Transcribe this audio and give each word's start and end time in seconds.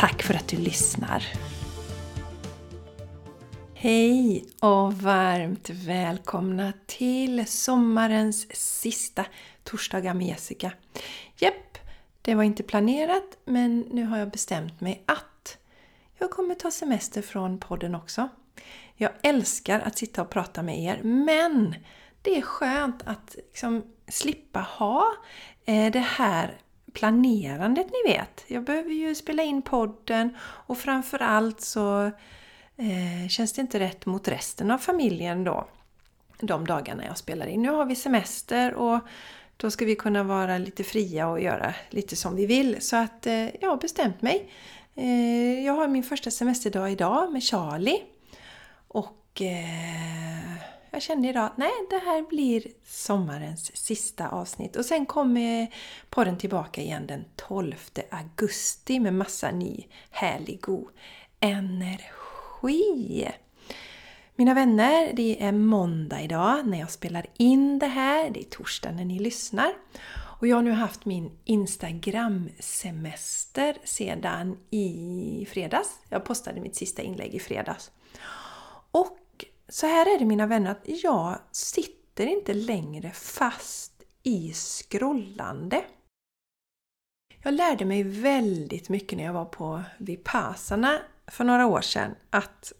Tack 0.00 0.22
för 0.22 0.34
att 0.34 0.48
du 0.48 0.56
lyssnar! 0.56 1.24
Hej 3.74 4.44
och 4.60 4.94
varmt 4.94 5.70
välkomna 5.70 6.72
till 6.86 7.46
sommarens 7.46 8.56
sista 8.56 9.24
torsdagar 9.64 10.14
med 10.14 10.26
Jessica. 10.26 10.72
Jepp, 11.36 11.78
det 12.22 12.34
var 12.34 12.42
inte 12.42 12.62
planerat 12.62 13.38
men 13.44 13.80
nu 13.80 14.04
har 14.04 14.18
jag 14.18 14.30
bestämt 14.30 14.80
mig 14.80 15.02
att 15.06 15.58
jag 16.18 16.30
kommer 16.30 16.54
ta 16.54 16.70
semester 16.70 17.22
från 17.22 17.58
podden 17.58 17.94
också. 17.94 18.28
Jag 18.94 19.12
älskar 19.22 19.80
att 19.80 19.98
sitta 19.98 20.22
och 20.22 20.30
prata 20.30 20.62
med 20.62 20.80
er 20.82 21.00
men 21.02 21.74
det 22.22 22.38
är 22.38 22.42
skönt 22.42 23.02
att 23.06 23.36
liksom 23.48 23.82
slippa 24.08 24.60
ha 24.60 25.04
eh, 25.64 25.92
det 25.92 25.98
här 25.98 26.60
planerandet 26.92 27.86
ni 27.86 28.12
vet. 28.12 28.44
Jag 28.46 28.64
behöver 28.64 28.90
ju 28.90 29.14
spela 29.14 29.42
in 29.42 29.62
podden 29.62 30.36
och 30.40 30.78
framförallt 30.78 31.60
så 31.60 32.04
eh, 32.76 33.28
känns 33.28 33.52
det 33.52 33.60
inte 33.60 33.78
rätt 33.78 34.06
mot 34.06 34.28
resten 34.28 34.70
av 34.70 34.78
familjen 34.78 35.44
då. 35.44 35.68
De 36.40 36.66
dagarna 36.66 37.04
jag 37.04 37.18
spelar 37.18 37.46
in. 37.46 37.62
Nu 37.62 37.70
har 37.70 37.84
vi 37.84 37.96
semester 37.96 38.74
och 38.74 39.00
då 39.56 39.70
ska 39.70 39.84
vi 39.84 39.96
kunna 39.96 40.22
vara 40.22 40.58
lite 40.58 40.84
fria 40.84 41.28
och 41.28 41.40
göra 41.40 41.74
lite 41.90 42.16
som 42.16 42.36
vi 42.36 42.46
vill. 42.46 42.76
Så 42.80 42.96
att 42.96 43.26
eh, 43.26 43.56
jag 43.56 43.70
har 43.70 43.76
bestämt 43.76 44.22
mig. 44.22 44.48
Eh, 44.94 45.64
jag 45.66 45.72
har 45.72 45.88
min 45.88 46.02
första 46.02 46.30
semesterdag 46.30 46.92
idag 46.92 47.32
med 47.32 47.42
Charlie. 47.42 48.02
Och 48.88 49.42
eh, 49.42 50.79
jag 50.90 51.02
kände 51.02 51.28
idag 51.28 51.44
att 51.44 51.56
nej, 51.56 51.72
det 51.90 51.98
här 51.98 52.22
blir 52.22 52.62
sommarens 52.84 53.76
sista 53.76 54.28
avsnitt. 54.28 54.76
Och 54.76 54.84
sen 54.84 55.06
kommer 55.06 55.74
podden 56.10 56.38
tillbaka 56.38 56.80
igen 56.80 57.06
den 57.06 57.24
12 57.36 57.74
augusti 58.10 59.00
med 59.00 59.14
massa 59.14 59.50
ny 59.50 59.86
härlig 60.10 60.60
god 60.60 60.88
energi. 61.40 63.28
Mina 64.36 64.54
vänner, 64.54 65.12
det 65.12 65.42
är 65.42 65.52
måndag 65.52 66.20
idag 66.20 66.66
när 66.66 66.78
jag 66.78 66.90
spelar 66.90 67.26
in 67.36 67.78
det 67.78 67.86
här. 67.86 68.30
Det 68.30 68.40
är 68.40 68.44
torsdag 68.44 68.92
när 68.92 69.04
ni 69.04 69.18
lyssnar. 69.18 69.72
Och 70.40 70.46
jag 70.46 70.56
har 70.56 70.62
nu 70.62 70.72
haft 70.72 71.04
min 71.04 71.30
Instagram-semester 71.44 73.76
sedan 73.84 74.58
i 74.70 75.46
fredags. 75.50 75.98
Jag 76.08 76.24
postade 76.24 76.60
mitt 76.60 76.76
sista 76.76 77.02
inlägg 77.02 77.34
i 77.34 77.38
fredags. 77.38 77.90
Och 78.90 79.19
så 79.70 79.86
här 79.86 80.14
är 80.14 80.18
det 80.18 80.24
mina 80.24 80.46
vänner, 80.46 80.70
att 80.70 80.82
jag 80.84 81.38
sitter 81.52 82.26
inte 82.26 82.54
längre 82.54 83.10
fast 83.10 83.92
i 84.22 84.52
scrollande. 84.52 85.84
Jag 87.42 87.54
lärde 87.54 87.84
mig 87.84 88.02
väldigt 88.02 88.88
mycket 88.88 89.18
när 89.18 89.24
jag 89.24 89.32
var 89.32 89.44
på 89.44 89.82
Vipassana 89.98 90.98
för 91.26 91.44
några 91.44 91.66
år 91.66 91.80
sedan 91.80 92.14
att, 92.30 92.72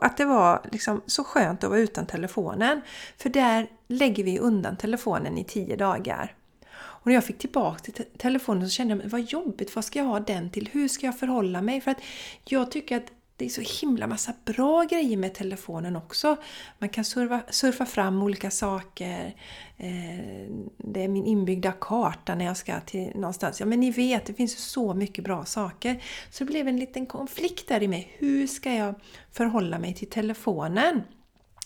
att 0.00 0.16
det 0.16 0.24
var 0.24 0.68
liksom 0.72 1.02
så 1.06 1.24
skönt 1.24 1.64
att 1.64 1.70
vara 1.70 1.80
utan 1.80 2.06
telefonen. 2.06 2.80
För 3.16 3.28
där 3.28 3.70
lägger 3.88 4.24
vi 4.24 4.38
undan 4.38 4.76
telefonen 4.76 5.38
i 5.38 5.44
tio 5.44 5.76
dagar. 5.76 6.34
Och 6.72 7.06
när 7.06 7.14
jag 7.14 7.24
fick 7.24 7.38
tillbaka 7.38 7.78
till 7.78 8.04
telefonen 8.18 8.68
så 8.68 8.70
kände 8.70 8.94
jag, 8.94 9.10
vad 9.10 9.20
jobbigt, 9.20 9.74
vad 9.76 9.84
ska 9.84 9.98
jag 9.98 10.06
ha 10.06 10.20
den 10.20 10.50
till? 10.50 10.68
Hur 10.72 10.88
ska 10.88 11.06
jag 11.06 11.18
förhålla 11.18 11.62
mig? 11.62 11.80
För 11.80 11.90
att 11.90 12.00
jag 12.44 12.70
tycker 12.70 12.96
att 12.96 13.12
det 13.40 13.46
är 13.46 13.48
så 13.48 13.86
himla 13.86 14.06
massa 14.06 14.34
bra 14.44 14.84
grejer 14.84 15.16
med 15.16 15.34
telefonen 15.34 15.96
också. 15.96 16.36
Man 16.78 16.88
kan 16.88 17.04
surfa, 17.04 17.42
surfa 17.50 17.86
fram 17.86 18.22
olika 18.22 18.50
saker. 18.50 19.34
Eh, 19.76 20.50
det 20.76 21.04
är 21.04 21.08
min 21.08 21.26
inbyggda 21.26 21.72
karta 21.72 22.34
när 22.34 22.44
jag 22.44 22.56
ska 22.56 22.80
till 22.80 23.10
någonstans. 23.14 23.60
Ja 23.60 23.66
men 23.66 23.80
ni 23.80 23.90
vet, 23.90 24.26
det 24.26 24.34
finns 24.34 24.58
så 24.58 24.94
mycket 24.94 25.24
bra 25.24 25.44
saker. 25.44 26.02
Så 26.30 26.44
det 26.44 26.50
blev 26.50 26.68
en 26.68 26.76
liten 26.76 27.06
konflikt 27.06 27.68
där 27.68 27.82
i 27.82 27.88
mig. 27.88 28.12
Hur 28.18 28.46
ska 28.46 28.74
jag 28.74 28.94
förhålla 29.32 29.78
mig 29.78 29.94
till 29.94 30.10
telefonen? 30.10 31.02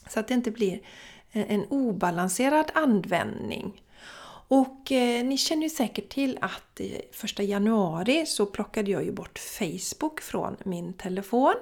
Så 0.08 0.20
att 0.20 0.28
det 0.28 0.34
inte 0.34 0.50
blir 0.50 0.80
en 1.32 1.64
obalanserad 1.64 2.70
användning. 2.74 3.82
Och 4.48 4.92
eh, 4.92 5.24
ni 5.24 5.38
känner 5.38 5.62
ju 5.62 5.70
säkert 5.70 6.08
till 6.08 6.38
att 6.40 6.80
i 6.80 7.02
första 7.12 7.42
januari 7.42 8.26
så 8.26 8.46
plockade 8.46 8.90
jag 8.90 9.04
ju 9.04 9.12
bort 9.12 9.38
Facebook 9.38 10.20
från 10.20 10.56
min 10.64 10.92
telefon. 10.92 11.54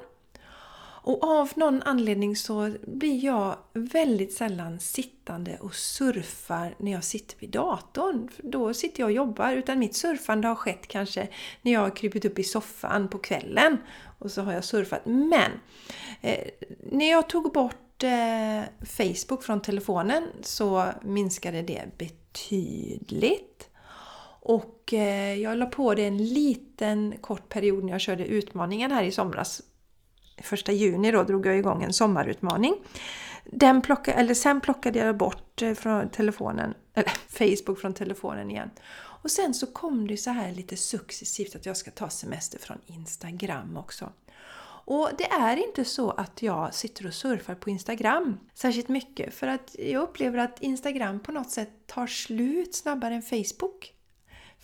Och 1.04 1.24
av 1.24 1.50
någon 1.54 1.82
anledning 1.82 2.36
så 2.36 2.72
blir 2.86 3.24
jag 3.24 3.56
väldigt 3.72 4.32
sällan 4.32 4.80
sittande 4.80 5.58
och 5.60 5.74
surfar 5.74 6.74
när 6.78 6.92
jag 6.92 7.04
sitter 7.04 7.38
vid 7.38 7.50
datorn. 7.50 8.28
Då 8.38 8.74
sitter 8.74 9.00
jag 9.00 9.06
och 9.06 9.12
jobbar, 9.12 9.52
utan 9.52 9.78
mitt 9.78 9.96
surfande 9.96 10.48
har 10.48 10.54
skett 10.54 10.86
kanske 10.88 11.28
när 11.62 11.72
jag 11.72 11.80
har 11.80 11.96
krypit 11.96 12.24
upp 12.24 12.38
i 12.38 12.44
soffan 12.44 13.08
på 13.08 13.18
kvällen 13.18 13.78
och 14.18 14.30
så 14.30 14.42
har 14.42 14.52
jag 14.52 14.64
surfat. 14.64 15.00
Men 15.04 15.50
eh, 16.20 16.48
när 16.90 17.10
jag 17.10 17.28
tog 17.28 17.52
bort 17.52 18.02
eh, 18.02 18.62
Facebook 18.86 19.42
från 19.42 19.62
telefonen 19.62 20.28
så 20.42 20.88
minskade 21.02 21.62
det 21.62 21.82
betydligt. 21.98 22.21
Tydligt. 22.32 23.68
Och 24.40 24.94
eh, 24.94 25.34
jag 25.34 25.58
la 25.58 25.66
på 25.66 25.94
det 25.94 26.06
en 26.06 26.16
liten 26.16 27.14
kort 27.20 27.48
period 27.48 27.84
när 27.84 27.92
jag 27.92 28.00
körde 28.00 28.26
utmaningen 28.26 28.90
här 28.90 29.04
i 29.04 29.12
somras. 29.12 29.62
Första 30.42 30.72
juni 30.72 31.10
då 31.10 31.22
drog 31.22 31.46
jag 31.46 31.58
igång 31.58 31.82
en 31.82 31.92
sommarutmaning. 31.92 32.74
Den 33.44 33.82
plocka, 33.82 34.12
eller 34.12 34.34
sen 34.34 34.60
plockade 34.60 34.98
jag 34.98 35.16
bort 35.16 35.62
eh, 35.62 35.74
från 35.74 36.08
telefonen, 36.08 36.74
eller 36.94 37.12
Facebook 37.28 37.80
från 37.80 37.94
telefonen 37.94 38.50
igen. 38.50 38.70
Och 39.22 39.30
sen 39.30 39.54
så 39.54 39.66
kom 39.66 40.06
det 40.06 40.16
så 40.16 40.30
här 40.30 40.52
lite 40.52 40.76
successivt 40.76 41.56
att 41.56 41.66
jag 41.66 41.76
ska 41.76 41.90
ta 41.90 42.08
semester 42.08 42.58
från 42.58 42.78
Instagram 42.86 43.76
också. 43.76 44.12
Och 44.84 45.10
det 45.18 45.24
är 45.24 45.56
inte 45.56 45.84
så 45.84 46.10
att 46.10 46.42
jag 46.42 46.74
sitter 46.74 47.06
och 47.06 47.14
surfar 47.14 47.54
på 47.54 47.70
Instagram 47.70 48.38
särskilt 48.54 48.88
mycket 48.88 49.34
för 49.34 49.46
att 49.46 49.76
jag 49.78 50.02
upplever 50.02 50.38
att 50.38 50.62
Instagram 50.62 51.20
på 51.20 51.32
något 51.32 51.50
sätt 51.50 51.86
tar 51.86 52.06
slut 52.06 52.74
snabbare 52.74 53.14
än 53.14 53.22
Facebook. 53.22 53.94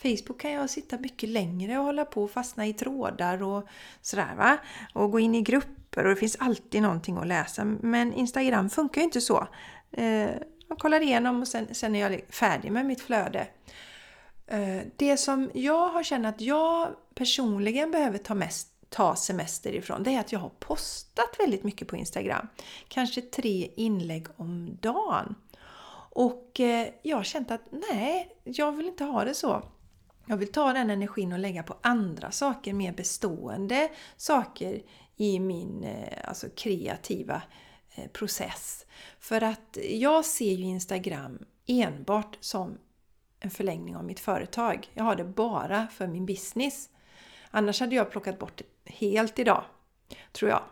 Facebook 0.03 0.41
kan 0.41 0.51
jag 0.51 0.71
sitta 0.71 0.99
mycket 0.99 1.29
längre 1.29 1.79
och 1.79 1.84
hålla 1.84 2.05
på 2.05 2.25
och 2.25 2.31
fastna 2.31 2.67
i 2.67 2.73
trådar 2.73 3.43
och 3.43 3.69
sådär 4.01 4.34
va. 4.37 4.59
Och 4.95 5.11
gå 5.12 5.21
in 5.21 5.34
i 5.34 5.43
grupper 5.43 6.05
och 6.05 6.11
det 6.11 6.17
finns 6.17 6.37
alltid 6.41 6.83
någonting 6.83 7.17
att 7.17 7.27
läsa. 7.27 7.65
Men 7.65 8.12
Instagram 8.12 8.71
funkar 8.71 9.00
ju 9.00 9.05
inte 9.05 9.21
så. 9.21 9.49
Eh, 9.93 10.31
jag 10.69 10.79
kollar 10.79 11.00
igenom 11.00 11.41
och 11.41 11.49
sen, 11.49 11.75
sen 11.75 11.95
är 11.95 12.11
jag 12.11 12.21
färdig 12.31 12.73
med 12.73 12.87
mitt 12.87 13.00
flöde. 13.00 13.47
Eh, 14.47 14.83
det 14.97 15.17
som 15.17 15.50
jag 15.55 15.89
har 15.89 16.03
känt 16.03 16.27
att 16.27 16.41
jag 16.41 16.89
personligen 17.15 17.91
behöver 17.91 18.19
ta 18.19 18.35
mest 18.35 18.78
ta 18.88 19.16
semester 19.16 19.72
ifrån, 19.72 20.03
det 20.03 20.15
är 20.15 20.21
att 20.21 20.32
jag 20.32 20.41
har 20.41 20.49
postat 20.49 21.37
väldigt 21.38 21.65
mycket 21.65 21.88
på 21.88 21.97
Instagram. 21.97 22.49
Kanske 22.88 23.21
tre 23.21 23.71
inlägg 23.76 24.26
om 24.37 24.78
dagen. 24.81 25.34
Och 26.10 26.60
eh, 26.60 26.88
jag 27.03 27.16
har 27.16 27.25
känt 27.25 27.50
att 27.50 27.62
nej, 27.93 28.37
jag 28.44 28.72
vill 28.72 28.87
inte 28.87 29.04
ha 29.04 29.25
det 29.25 29.34
så. 29.34 29.62
Jag 30.26 30.37
vill 30.37 30.53
ta 30.53 30.72
den 30.72 30.90
energin 30.90 31.32
och 31.32 31.38
lägga 31.38 31.62
på 31.62 31.76
andra 31.81 32.31
saker, 32.31 32.73
mer 32.73 32.93
bestående 32.93 33.88
saker 34.17 34.82
i 35.17 35.40
min 35.40 35.85
eh, 35.85 36.29
alltså 36.29 36.46
kreativa 36.56 37.43
eh, 37.94 38.08
process. 38.08 38.87
För 39.20 39.43
att 39.43 39.79
jag 39.90 40.25
ser 40.25 40.52
ju 40.52 40.64
Instagram 40.64 41.38
enbart 41.67 42.38
som 42.40 42.79
en 43.40 43.50
förlängning 43.50 43.96
av 43.96 44.05
mitt 44.05 44.20
företag. 44.20 44.90
Jag 44.94 45.05
har 45.05 45.17
det 45.17 45.25
bara 45.25 45.87
för 45.87 46.06
min 46.06 46.26
business. 46.26 46.88
Annars 47.50 47.81
hade 47.81 47.94
jag 47.94 48.11
plockat 48.11 48.38
bort 48.38 48.56
det 48.56 48.64
helt 48.88 49.38
idag, 49.38 49.64
tror 50.32 50.50
jag. 50.50 50.62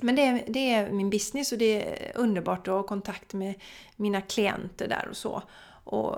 Men 0.00 0.16
det 0.16 0.22
är, 0.22 0.44
det 0.48 0.72
är 0.72 0.90
min 0.90 1.10
business 1.10 1.52
och 1.52 1.58
det 1.58 1.82
är 1.82 2.12
underbart 2.18 2.68
att 2.68 2.74
ha 2.74 2.82
kontakt 2.82 3.32
med 3.32 3.54
mina 3.96 4.20
klienter 4.20 4.88
där 4.88 5.08
och 5.10 5.16
så 5.16 5.42
och, 5.84 6.16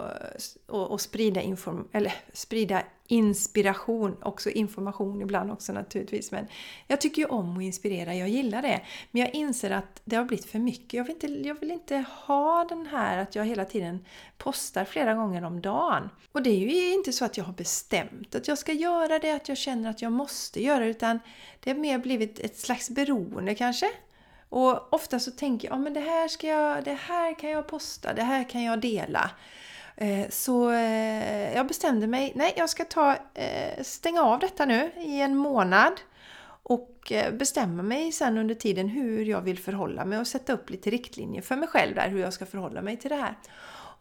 och, 0.67 0.91
och 0.91 1.01
sprida, 1.01 1.41
inform, 1.43 1.89
eller 1.93 2.15
sprida 2.33 2.83
inspiration, 3.09 4.17
också 4.23 4.51
information 4.51 5.23
ibland 5.23 5.53
också 5.53 5.73
naturligtvis. 5.73 6.33
Men 6.33 6.47
jag 6.87 7.01
tycker 7.01 7.23
ju 7.23 7.29
om 7.29 7.57
att 7.57 7.63
inspirera, 7.63 8.15
jag 8.15 8.29
gillar 8.29 8.63
det. 8.63 8.81
Men 9.11 9.23
jag 9.23 9.35
inser 9.35 9.71
att 9.71 10.01
det 10.05 10.17
har 10.17 10.25
blivit 10.25 10.47
för 10.47 10.59
mycket. 10.59 10.93
Jag 10.95 11.05
vill 11.05 11.13
inte, 11.13 11.27
jag 11.27 11.61
vill 11.61 11.71
inte 11.71 12.05
ha 12.27 12.65
den 12.65 12.87
här 12.87 13.19
att 13.19 13.35
jag 13.35 13.45
hela 13.45 13.65
tiden 13.65 14.05
postar 14.39 14.85
flera 14.85 15.15
gånger 15.15 15.45
om 15.45 15.61
dagen. 15.61 16.09
Och 16.33 16.43
det 16.43 16.51
är 16.51 16.59
ju 16.59 16.93
inte 16.93 17.13
så 17.13 17.25
att 17.25 17.37
jag 17.37 17.45
har 17.45 17.53
bestämt 17.53 18.35
att 18.35 18.49
jag 18.49 18.59
ska 18.59 18.73
göra 18.73 19.19
det, 19.19 19.31
att 19.31 19.49
jag 19.49 19.59
känner 19.59 19.91
att 19.91 20.03
jag 20.03 20.13
måste 20.13 20.63
göra 20.63 20.85
det, 20.85 20.91
utan 20.91 21.21
det 21.61 21.71
har 21.71 21.79
mer 21.79 21.99
blivit 21.99 22.39
ett 22.39 22.59
slags 22.59 22.91
beroende 22.91 23.55
kanske. 23.55 23.91
Och 24.49 24.95
ofta 24.95 25.19
så 25.19 25.31
tänker 25.31 25.69
jag, 25.69 25.77
ja 25.77 25.83
men 25.83 25.95
det 25.95 26.01
här, 26.01 26.29
ska 26.29 26.47
jag, 26.47 26.85
det 26.85 26.99
här 27.09 27.39
kan 27.39 27.51
jag 27.51 27.67
posta, 27.67 28.13
det 28.13 28.23
här 28.23 28.45
kan 28.45 28.63
jag 28.63 28.81
dela. 28.81 29.31
Eh, 29.97 30.29
så 30.29 30.71
eh, 30.71 31.55
jag 31.55 31.67
bestämde 31.67 32.07
mig, 32.07 32.33
nej 32.35 32.55
jag 32.57 32.71
ska 32.71 32.85
ta, 32.85 33.17
eh, 33.35 33.83
stänga 33.83 34.23
av 34.23 34.39
detta 34.39 34.65
nu 34.65 34.91
i 34.97 35.21
en 35.21 35.37
månad 35.37 35.93
och 36.63 37.13
eh, 37.13 37.33
bestämma 37.35 37.83
mig 37.83 38.13
sen 38.13 38.39
under 38.39 38.55
tiden 38.55 38.89
hur 38.89 39.25
jag 39.25 39.41
vill 39.41 39.59
förhålla 39.59 40.05
mig 40.05 40.19
och 40.19 40.27
sätta 40.27 40.53
upp 40.53 40.71
lite 40.71 40.91
riktlinjer 40.91 41.43
för 41.43 41.57
mig 41.57 41.69
själv 41.69 41.95
där 41.95 42.09
hur 42.09 42.21
jag 42.21 42.33
ska 42.33 42.47
förhålla 42.47 42.83
mig 42.83 42.97
till 42.97 43.11
det 43.11 43.17
här. 43.17 43.35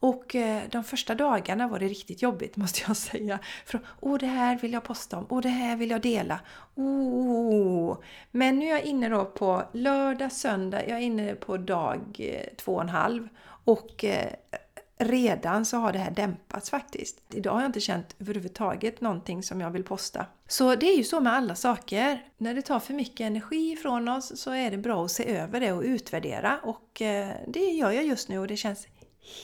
Och 0.05 0.35
eh, 0.35 0.63
de 0.71 0.83
första 0.83 1.15
dagarna 1.15 1.67
var 1.67 1.79
det 1.79 1.87
riktigt 1.87 2.21
jobbigt 2.21 2.55
måste 2.57 2.81
jag 2.87 2.97
säga. 2.97 3.39
För 3.65 3.79
åh 3.99 4.17
det 4.17 4.25
här 4.25 4.57
vill 4.57 4.73
jag 4.73 4.83
posta 4.83 5.17
om, 5.17 5.25
åh 5.29 5.41
det 5.41 5.49
här 5.49 5.75
vill 5.75 5.89
jag 5.89 6.01
dela. 6.01 6.39
Oh. 6.75 7.97
Men 8.31 8.59
nu 8.59 8.65
är 8.65 8.69
jag 8.69 8.83
inne 8.83 9.09
då 9.09 9.25
på 9.25 9.63
lördag, 9.71 10.31
söndag, 10.31 10.87
jag 10.87 10.97
är 10.97 11.01
inne 11.01 11.35
på 11.35 11.57
dag 11.57 12.01
eh, 12.19 12.55
två 12.57 12.73
och 12.75 12.81
en 12.81 12.89
halv. 12.89 13.27
Och 13.63 14.05
eh, 14.05 14.29
redan 14.97 15.65
så 15.65 15.77
har 15.77 15.93
det 15.93 15.99
här 15.99 16.11
dämpats 16.11 16.69
faktiskt. 16.69 17.21
Idag 17.29 17.53
har 17.53 17.61
jag 17.61 17.69
inte 17.69 17.79
känt 17.79 18.15
överhuvudtaget 18.19 19.01
någonting 19.01 19.43
som 19.43 19.61
jag 19.61 19.69
vill 19.69 19.83
posta. 19.83 20.25
Så 20.47 20.75
det 20.75 20.85
är 20.85 20.97
ju 20.97 21.03
så 21.03 21.19
med 21.19 21.33
alla 21.33 21.55
saker. 21.55 22.25
När 22.37 22.53
det 22.53 22.61
tar 22.61 22.79
för 22.79 22.93
mycket 22.93 23.27
energi 23.27 23.71
ifrån 23.71 24.07
oss 24.07 24.39
så 24.41 24.51
är 24.51 24.71
det 24.71 24.77
bra 24.77 25.05
att 25.05 25.11
se 25.11 25.37
över 25.37 25.59
det 25.59 25.71
och 25.71 25.81
utvärdera 25.81 26.59
och 26.63 27.01
det 27.47 27.71
gör 27.71 27.91
jag 27.91 28.05
just 28.05 28.29
nu 28.29 28.39
och 28.39 28.47
det 28.47 28.57
känns 28.57 28.87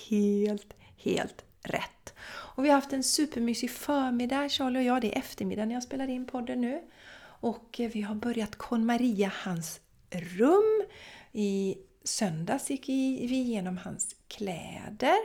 helt, 0.09 0.73
helt 0.97 1.45
rätt. 1.63 2.13
Och 2.23 2.65
vi 2.65 2.69
har 2.69 2.75
haft 2.75 2.93
en 2.93 3.03
supermysig 3.03 3.71
förmiddag, 3.71 4.49
Charlie 4.49 4.79
och 4.79 4.83
jag. 4.83 5.01
Det 5.01 5.15
är 5.15 5.19
eftermiddag 5.19 5.65
när 5.65 5.73
jag 5.73 5.83
spelar 5.83 6.07
in 6.07 6.25
podden 6.25 6.61
nu. 6.61 6.81
Och 7.23 7.79
eh, 7.79 7.91
vi 7.93 8.01
har 8.01 8.15
börjat 8.15 8.55
KonMaria 8.55 9.31
hans 9.35 9.79
rum. 10.09 10.83
I 11.31 11.77
söndags 12.03 12.69
gick 12.69 12.89
vi 12.89 13.35
igenom 13.35 13.77
hans 13.77 14.15
kläder 14.27 15.17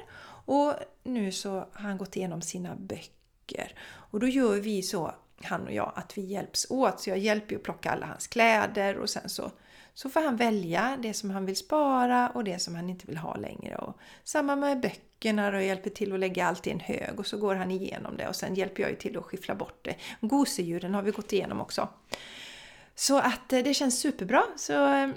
och 0.46 0.74
nu 1.04 1.32
så 1.32 1.50
har 1.50 1.82
han 1.82 1.98
gått 1.98 2.16
igenom 2.16 2.42
sina 2.42 2.74
böcker. 2.76 3.74
Och 4.10 4.20
då 4.20 4.26
gör 4.26 4.56
vi 4.56 4.82
så, 4.82 5.14
han 5.42 5.66
och 5.66 5.72
jag, 5.72 5.92
att 5.94 6.18
vi 6.18 6.22
hjälps 6.22 6.66
åt. 6.70 7.00
Så 7.00 7.10
jag 7.10 7.18
hjälper 7.18 7.50
ju 7.50 7.56
att 7.56 7.62
plocka 7.62 7.90
alla 7.90 8.06
hans 8.06 8.26
kläder 8.26 8.96
och 8.96 9.10
sen 9.10 9.28
så, 9.28 9.50
så 9.96 10.08
får 10.08 10.20
han 10.20 10.36
välja 10.36 10.98
det 11.02 11.14
som 11.14 11.30
han 11.30 11.46
vill 11.46 11.56
spara 11.56 12.28
och 12.28 12.44
det 12.44 12.58
som 12.58 12.74
han 12.74 12.90
inte 12.90 13.06
vill 13.06 13.16
ha 13.16 13.36
längre. 13.36 13.76
Och 13.76 13.98
samma 14.24 14.56
med 14.56 14.80
böckerna 14.80 15.48
och 15.48 15.62
hjälper 15.62 15.90
till 15.90 16.12
att 16.12 16.20
lägga 16.20 16.46
allt 16.46 16.66
i 16.66 16.70
en 16.70 16.80
hög 16.80 17.18
och 17.18 17.26
så 17.26 17.38
går 17.38 17.54
han 17.54 17.70
igenom 17.70 18.16
det 18.16 18.28
och 18.28 18.36
sen 18.36 18.54
hjälper 18.54 18.82
jag 18.82 18.90
ju 18.90 18.96
till 18.96 19.18
att 19.18 19.24
skiffla 19.24 19.54
bort 19.54 19.84
det. 19.84 19.96
Gosedjuren 20.20 20.94
har 20.94 21.02
vi 21.02 21.10
gått 21.10 21.32
igenom 21.32 21.60
också. 21.60 21.88
Så 22.94 23.18
att 23.18 23.52
eh, 23.52 23.62
det 23.62 23.74
känns 23.74 24.00
superbra. 24.00 24.42
Så 24.56 24.94
eh, 24.94 25.08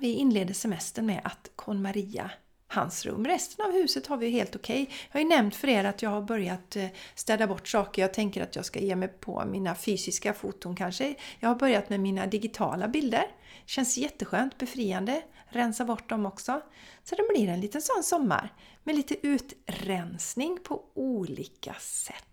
vi 0.00 0.12
inleder 0.12 0.54
semestern 0.54 1.06
med 1.06 1.20
att 1.24 1.50
KonMaria 1.56 2.30
hans 2.68 3.06
rum. 3.06 3.26
Resten 3.26 3.66
av 3.66 3.72
huset 3.72 4.06
har 4.06 4.16
vi 4.16 4.30
helt 4.30 4.56
okej. 4.56 4.82
Okay. 4.82 4.96
Jag 5.10 5.20
har 5.20 5.20
ju 5.20 5.28
nämnt 5.28 5.56
för 5.56 5.68
er 5.68 5.84
att 5.84 6.02
jag 6.02 6.10
har 6.10 6.22
börjat 6.22 6.76
eh, 6.76 6.86
städa 7.14 7.46
bort 7.46 7.68
saker. 7.68 8.02
Jag 8.02 8.14
tänker 8.14 8.42
att 8.42 8.56
jag 8.56 8.64
ska 8.64 8.80
ge 8.80 8.96
mig 8.96 9.08
på 9.08 9.44
mina 9.46 9.74
fysiska 9.74 10.34
foton 10.34 10.76
kanske. 10.76 11.14
Jag 11.40 11.48
har 11.48 11.56
börjat 11.56 11.90
med 11.90 12.00
mina 12.00 12.26
digitala 12.26 12.88
bilder. 12.88 13.24
Känns 13.66 13.98
jätteskönt, 13.98 14.58
befriande. 14.58 15.22
Rensa 15.48 15.84
bort 15.84 16.08
dem 16.08 16.26
också. 16.26 16.60
Så 17.04 17.14
det 17.14 17.28
blir 17.34 17.48
en 17.48 17.60
liten 17.60 17.82
sån 17.82 18.02
sommar 18.02 18.52
med 18.84 18.96
lite 18.96 19.26
utrensning 19.26 20.58
på 20.64 20.84
olika 20.94 21.74
sätt. 21.74 22.24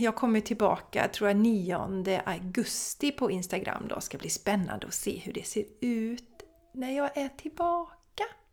Jag 0.00 0.16
kommer 0.16 0.40
tillbaka, 0.40 1.08
tror 1.08 1.30
jag, 1.30 1.36
9 1.36 2.22
augusti 2.24 3.10
på 3.10 3.30
Instagram 3.30 3.88
då. 3.88 4.00
Ska 4.00 4.18
bli 4.18 4.30
spännande 4.30 4.86
att 4.86 4.94
se 4.94 5.18
hur 5.18 5.32
det 5.32 5.46
ser 5.46 5.64
ut 5.80 6.42
när 6.74 6.96
jag 6.96 7.16
är 7.16 7.28
tillbaka 7.28 8.03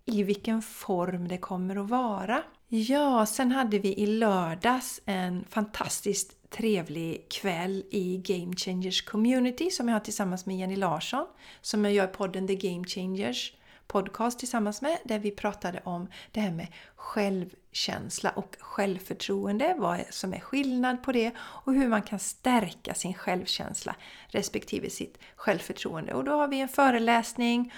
i 0.06 0.24
vilken 0.24 0.62
form 0.62 1.28
det 1.28 1.38
kommer 1.38 1.76
att 1.76 1.90
vara. 1.90 2.44
Ja, 2.68 3.26
sen 3.26 3.52
hade 3.52 3.80
vi 3.80 3.94
i 3.98 4.08
lördags 4.08 5.02
en 5.06 5.46
fantastiskt 5.50 6.50
trevlig 6.50 7.30
kväll 7.30 7.84
i 7.92 8.18
Game 8.18 8.56
Changers 8.56 9.02
Community 9.02 9.72
som 9.72 9.88
jag 9.88 9.96
har 9.96 10.00
tillsammans 10.00 10.46
med 10.46 10.58
Jenny 10.58 10.76
Larsson 10.76 11.28
som 11.62 11.86
jag 11.86 11.94
gör 11.94 12.08
podden 12.08 12.48
The 12.48 12.56
Game 12.56 12.84
Changers 12.88 13.54
podcast 13.88 14.40
tillsammans 14.40 14.82
med 14.82 14.98
där 15.04 15.20
vi 15.20 15.32
pratade 15.32 15.82
om 15.84 16.08
det 16.32 16.40
här 16.40 16.52
med 16.52 16.68
självkänsla 16.96 18.30
och 18.30 18.56
självförtroende, 18.60 19.76
vad 19.78 20.02
som 20.10 20.34
är 20.34 20.40
skillnad 20.40 21.04
på 21.04 21.12
det 21.12 21.32
och 21.40 21.74
hur 21.74 21.88
man 21.88 22.02
kan 22.02 22.20
stärka 22.20 22.94
sin 22.94 23.14
självkänsla 23.14 23.96
respektive 24.28 24.90
sitt 24.90 25.18
självförtroende. 25.36 26.14
Och 26.14 26.24
då 26.24 26.32
har 26.32 26.48
vi 26.48 26.62
en 26.62 26.70
föreläsning 26.70 27.74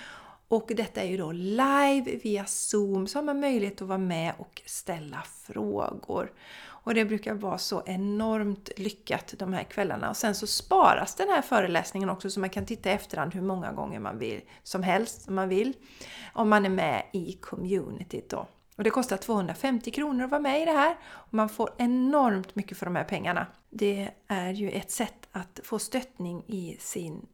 och 0.54 0.72
detta 0.76 1.02
är 1.02 1.06
ju 1.06 1.18
då 1.18 1.32
live 1.32 2.20
via 2.24 2.46
Zoom 2.46 3.08
så 3.08 3.18
har 3.18 3.24
man 3.24 3.40
möjlighet 3.40 3.82
att 3.82 3.88
vara 3.88 3.98
med 3.98 4.34
och 4.38 4.62
ställa 4.66 5.24
frågor. 5.44 6.32
Och 6.66 6.94
det 6.94 7.06
brukar 7.06 7.34
vara 7.34 7.58
så 7.58 7.84
enormt 7.86 8.70
lyckat 8.78 9.34
de 9.38 9.54
här 9.54 9.64
kvällarna. 9.64 10.10
Och 10.10 10.18
sen 10.18 10.36
så 10.36 10.48
sparas 10.48 11.16
den 11.16 11.30
här 11.30 11.42
föreläsningen 11.42 12.10
också 12.10 12.30
så 12.30 12.40
man 12.40 12.50
kan 12.50 12.66
titta 12.66 12.90
i 12.90 12.94
efterhand 12.94 13.34
hur 13.34 13.42
många 13.42 13.72
gånger 13.72 14.00
man 14.00 14.18
vill, 14.18 14.42
som 14.64 14.84
helst 14.84 15.28
om 15.28 15.36
man 15.36 15.50
vill. 15.50 15.74
Om 16.34 16.50
man 16.50 16.66
är 16.66 16.70
med 16.70 17.04
i 17.14 17.34
communityt 17.34 18.30
då. 18.30 18.48
Och 18.76 18.84
det 18.84 18.90
kostar 18.90 19.18
250 19.18 19.92
kronor 19.92 20.24
att 20.24 20.32
vara 20.32 20.42
med 20.42 20.62
i 20.62 20.66
det 20.66 20.72
här. 20.72 20.98
Och 21.04 21.34
man 21.34 21.50
får 21.50 21.70
enormt 21.78 22.56
mycket 22.56 22.78
för 22.78 22.86
de 22.86 22.96
här 22.96 23.04
pengarna. 23.04 23.48
Det 23.70 24.10
är 24.28 24.54
ju 24.54 24.70
ett 24.72 24.92
sätt 24.92 25.28
att 25.32 25.60
få 25.64 25.80
stöttning 25.80 26.44
i 26.48 26.78
sin 26.80 27.26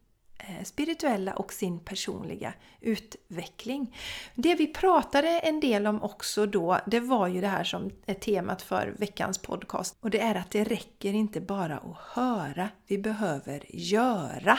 Eh, 0.50 0.64
spirituella 0.64 1.32
och 1.32 1.52
sin 1.52 1.80
personliga 1.80 2.54
utveckling. 2.80 3.96
Det 4.34 4.54
vi 4.54 4.66
pratade 4.66 5.28
en 5.38 5.60
del 5.60 5.86
om 5.86 6.02
också 6.02 6.46
då, 6.46 6.78
det 6.86 7.00
var 7.00 7.26
ju 7.26 7.40
det 7.40 7.46
här 7.46 7.64
som 7.64 7.90
är 8.06 8.14
temat 8.14 8.62
för 8.62 8.94
veckans 8.98 9.38
podcast. 9.38 9.96
Och 10.00 10.10
det 10.10 10.20
är 10.20 10.34
att 10.34 10.50
det 10.50 10.64
räcker 10.64 11.12
inte 11.12 11.40
bara 11.40 11.78
att 11.78 11.96
höra, 12.14 12.68
vi 12.86 12.98
behöver 12.98 13.64
göra. 13.68 14.58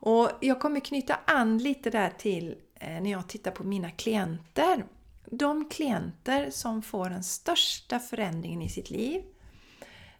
Och 0.00 0.30
jag 0.40 0.60
kommer 0.60 0.80
knyta 0.80 1.18
an 1.24 1.58
lite 1.58 1.90
där 1.90 2.10
till 2.18 2.56
eh, 2.74 3.00
när 3.00 3.10
jag 3.10 3.28
tittar 3.28 3.50
på 3.50 3.64
mina 3.64 3.90
klienter. 3.90 4.84
De 5.30 5.68
klienter 5.68 6.50
som 6.50 6.82
får 6.82 7.10
den 7.10 7.24
största 7.24 7.98
förändringen 7.98 8.62
i 8.62 8.68
sitt 8.68 8.90
liv, 8.90 9.22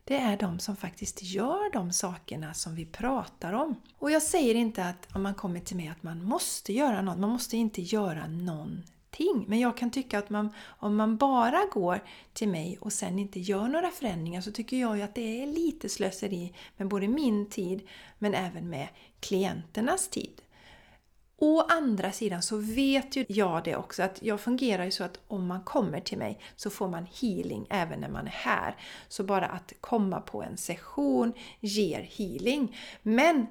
det 0.09 0.17
är 0.17 0.37
de 0.37 0.59
som 0.59 0.77
faktiskt 0.77 1.23
gör 1.23 1.73
de 1.73 1.93
sakerna 1.93 2.55
som 2.55 2.75
vi 2.75 2.87
pratar 2.87 3.53
om. 3.53 3.75
Och 3.99 4.11
jag 4.11 4.23
säger 4.23 4.55
inte 4.55 4.85
att 4.85 5.09
om 5.15 5.23
man 5.23 5.35
kommer 5.35 5.61
till 5.61 5.77
mig 5.77 5.89
att 5.89 6.03
man 6.03 6.25
måste 6.25 6.73
göra 6.73 7.03
något, 7.03 7.19
man 7.19 7.31
måste 7.31 7.57
inte 7.57 7.83
göra 7.83 8.27
någonting. 8.27 9.45
Men 9.47 9.59
jag 9.59 9.77
kan 9.77 9.91
tycka 9.91 10.19
att 10.19 10.31
man, 10.31 10.53
om 10.65 10.97
man 10.97 11.17
bara 11.17 11.65
går 11.73 12.01
till 12.33 12.49
mig 12.49 12.79
och 12.81 12.93
sen 12.93 13.19
inte 13.19 13.41
gör 13.41 13.69
några 13.69 13.91
förändringar 13.91 14.41
så 14.41 14.53
tycker 14.53 14.77
jag 14.77 14.97
ju 14.97 15.03
att 15.03 15.15
det 15.15 15.43
är 15.43 15.47
lite 15.47 15.89
slöseri 15.89 16.53
med 16.77 16.89
både 16.89 17.09
min 17.09 17.47
tid 17.47 17.89
men 18.19 18.35
även 18.35 18.71
med 18.71 18.89
klienternas 19.21 20.09
tid. 20.09 20.43
Å 21.41 21.61
andra 21.61 22.13
sidan 22.13 22.43
så 22.43 22.57
vet 22.57 23.17
ju 23.17 23.25
jag 23.29 23.65
det 23.65 23.77
också 23.77 24.03
att 24.03 24.23
jag 24.23 24.41
fungerar 24.41 24.85
ju 24.85 24.91
så 24.91 25.05
att 25.05 25.21
om 25.29 25.47
man 25.47 25.63
kommer 25.63 26.01
till 26.01 26.19
mig 26.19 26.41
så 26.57 26.71
får 26.71 26.89
man 26.89 27.07
healing 27.21 27.67
även 27.71 28.01
när 28.01 28.09
man 28.09 28.27
är 28.27 28.31
här. 28.31 28.77
Så 29.09 29.25
bara 29.25 29.47
att 29.47 29.73
komma 29.81 30.21
på 30.21 30.43
en 30.43 30.57
session 30.57 31.33
ger 31.61 32.01
healing. 32.01 32.77
Men 33.03 33.47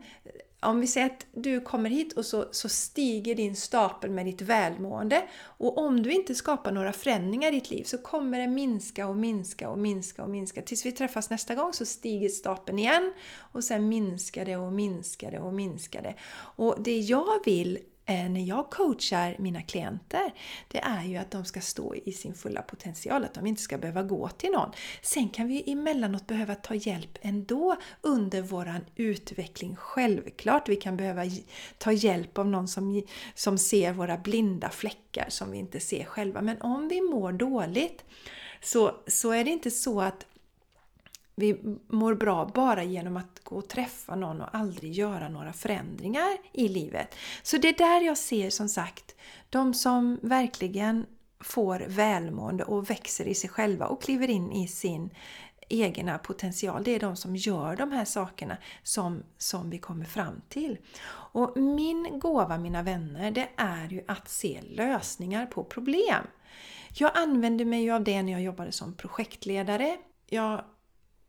om 0.60 0.80
vi 0.80 0.88
säger 0.88 1.08
att 1.08 1.26
du 1.32 1.62
kommer 1.62 1.90
hit 1.90 2.14
och 2.14 2.26
så, 2.26 2.46
så 2.52 2.70
stiger 2.70 3.36
din 3.36 3.56
stapel 3.56 4.12
med 4.12 4.26
ditt 4.26 4.42
välmående 4.42 5.28
och 5.44 5.78
om 5.78 6.04
du 6.04 6.12
inte 6.12 6.36
skapar 6.36 6.72
några 6.72 6.94
förändringar 6.94 7.48
i 7.48 7.52
ditt 7.52 7.70
liv 7.70 7.84
så 7.84 7.98
kommer 7.98 8.40
det 8.40 8.48
minska 8.48 9.08
och 9.08 9.18
minska 9.18 9.70
och 9.70 9.78
minska 9.80 10.24
och 10.24 10.30
minska. 10.30 10.62
Tills 10.62 10.86
vi 10.86 10.92
träffas 10.92 11.30
nästa 11.30 11.56
gång 11.56 11.74
så 11.74 11.86
stiger 11.86 12.30
stapeln 12.30 12.80
igen 12.80 13.14
och 13.40 13.64
sen 13.64 13.90
minskar 13.90 14.46
det 14.46 14.58
och 14.58 14.74
minskar 14.74 15.32
det 15.32 15.40
och 15.40 15.54
minskar 15.54 16.02
det. 16.02 16.16
Och 16.56 16.76
det 16.80 17.00
jag 17.00 17.46
vill 17.46 17.80
Eh, 18.10 18.30
när 18.30 18.42
jag 18.42 18.70
coachar 18.70 19.36
mina 19.40 19.62
klienter, 19.62 20.34
det 20.68 20.80
är 20.80 21.04
ju 21.04 21.18
att 21.18 21.32
de 21.32 21.46
ska 21.46 21.62
stå 21.62 21.96
i 21.96 22.12
sin 22.12 22.34
fulla 22.34 22.62
potential, 22.62 23.24
att 23.24 23.34
de 23.34 23.48
inte 23.48 23.62
ska 23.62 23.78
behöva 23.78 24.04
gå 24.04 24.30
till 24.30 24.52
någon. 24.52 24.72
Sen 25.02 25.30
kan 25.30 25.48
vi 25.48 25.72
emellanåt 25.72 26.28
behöva 26.28 26.56
ta 26.56 26.76
hjälp 26.76 27.18
ändå 27.22 27.76
under 28.02 28.42
våran 28.42 28.86
utveckling, 28.96 29.76
självklart. 29.76 30.70
Vi 30.70 30.76
kan 30.76 30.98
behöva 30.98 31.24
ta 31.78 31.92
hjälp 31.92 32.38
av 32.38 32.48
någon 32.48 32.68
som, 32.68 33.04
som 33.36 33.58
ser 33.58 33.94
våra 33.94 34.18
blinda 34.18 34.70
fläckar 34.70 35.26
som 35.30 35.52
vi 35.52 35.58
inte 35.58 35.80
ser 35.80 36.04
själva. 36.04 36.42
Men 36.42 36.62
om 36.62 36.88
vi 36.88 37.02
mår 37.02 37.32
dåligt, 37.32 38.06
så, 38.62 38.96
så 39.08 39.32
är 39.32 39.44
det 39.44 39.52
inte 39.52 39.72
så 39.72 40.02
att 40.02 40.26
vi 41.39 41.60
mår 41.88 42.15
bra 42.15 42.51
bara 42.53 42.84
genom 42.84 43.17
att 43.17 43.44
gå 43.44 43.56
och 43.56 43.67
träffa 43.67 44.15
någon 44.15 44.41
och 44.41 44.56
aldrig 44.56 44.91
göra 44.94 45.29
några 45.29 45.53
förändringar 45.53 46.38
i 46.53 46.67
livet. 46.67 47.15
Så 47.44 47.58
det 47.58 47.67
är 47.67 47.77
där 47.77 48.01
jag 48.01 48.17
ser 48.17 48.50
som 48.50 48.70
sagt 48.70 49.15
de 49.50 49.74
som 49.74 50.20
verkligen 50.22 51.06
får 51.39 51.86
välmående 51.88 52.63
och 52.63 52.89
växer 52.89 53.27
i 53.27 53.36
sig 53.36 53.50
själva 53.50 53.86
och 53.86 54.01
kliver 54.01 54.29
in 54.29 54.51
i 54.51 54.67
sin 54.67 55.10
egna 55.70 56.17
potential. 56.17 56.84
Det 56.84 56.91
är 56.91 57.00
de 57.00 57.15
som 57.15 57.36
gör 57.36 57.75
de 57.75 57.91
här 57.91 58.06
sakerna 58.06 58.58
som, 58.84 59.24
som 59.38 59.70
vi 59.70 59.77
kommer 59.77 60.06
fram 60.06 60.41
till. 60.50 60.77
Och 61.10 61.58
min 61.58 62.20
gåva 62.20 62.58
mina 62.58 62.84
vänner, 62.84 63.32
det 63.32 63.50
är 63.56 63.89
ju 63.89 64.03
att 64.08 64.29
se 64.29 64.62
lösningar 64.70 65.46
på 65.46 65.63
problem. 65.63 66.24
Jag 66.94 67.12
använde 67.17 67.65
mig 67.65 67.84
ju 67.84 67.91
av 67.91 68.03
det 68.03 68.24
när 68.24 68.32
jag 68.32 68.41
jobbade 68.41 68.72
som 68.72 68.94
projektledare. 68.94 69.98
Jag 70.25 70.63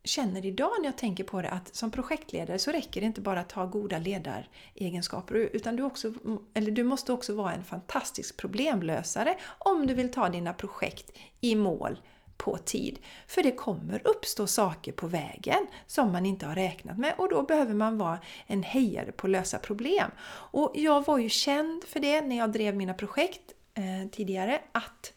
känner 0.03 0.45
idag 0.45 0.71
när 0.79 0.85
jag 0.85 0.97
tänker 0.97 1.23
på 1.23 1.41
det 1.41 1.49
att 1.49 1.75
som 1.75 1.91
projektledare 1.91 2.59
så 2.59 2.71
räcker 2.71 3.01
det 3.01 3.07
inte 3.07 3.21
bara 3.21 3.39
att 3.39 3.51
ha 3.51 3.65
goda 3.65 3.97
ledaregenskaper 3.97 5.35
utan 5.35 5.75
du, 5.75 5.83
också, 5.83 6.13
eller 6.53 6.71
du 6.71 6.83
måste 6.83 7.13
också 7.13 7.35
vara 7.35 7.53
en 7.53 7.63
fantastisk 7.63 8.37
problemlösare 8.37 9.37
om 9.59 9.87
du 9.87 9.93
vill 9.93 10.11
ta 10.11 10.29
dina 10.29 10.53
projekt 10.53 11.11
i 11.41 11.55
mål 11.55 11.99
på 12.37 12.57
tid. 12.57 12.99
För 13.27 13.43
det 13.43 13.51
kommer 13.51 14.07
uppstå 14.07 14.47
saker 14.47 14.91
på 14.91 15.07
vägen 15.07 15.67
som 15.87 16.11
man 16.11 16.25
inte 16.25 16.45
har 16.45 16.55
räknat 16.55 16.97
med 16.97 17.13
och 17.17 17.29
då 17.29 17.43
behöver 17.43 17.73
man 17.73 17.97
vara 17.97 18.19
en 18.47 18.63
hejare 18.63 19.11
på 19.11 19.27
att 19.27 19.31
lösa 19.31 19.59
problem. 19.59 20.11
Och 20.29 20.71
jag 20.75 21.05
var 21.05 21.17
ju 21.17 21.29
känd 21.29 21.83
för 21.83 21.99
det 21.99 22.21
när 22.21 22.37
jag 22.37 22.51
drev 22.51 22.75
mina 22.75 22.93
projekt 22.93 23.53
eh, 23.73 24.09
tidigare 24.11 24.61
att 24.71 25.13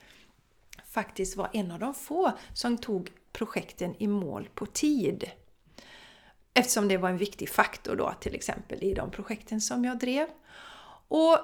faktiskt 0.86 1.36
vara 1.36 1.50
en 1.52 1.70
av 1.70 1.78
de 1.78 1.94
få 1.94 2.32
som 2.54 2.78
tog 2.78 3.10
projekten 3.32 3.94
i 3.98 4.06
mål 4.06 4.48
på 4.54 4.66
tid. 4.66 5.30
Eftersom 6.54 6.88
det 6.88 6.96
var 6.96 7.08
en 7.08 7.18
viktig 7.18 7.48
faktor 7.48 7.96
då 7.96 8.14
till 8.20 8.34
exempel 8.34 8.82
i 8.82 8.94
de 8.94 9.10
projekten 9.10 9.60
som 9.60 9.84
jag 9.84 9.98
drev. 9.98 10.26
Och 11.08 11.38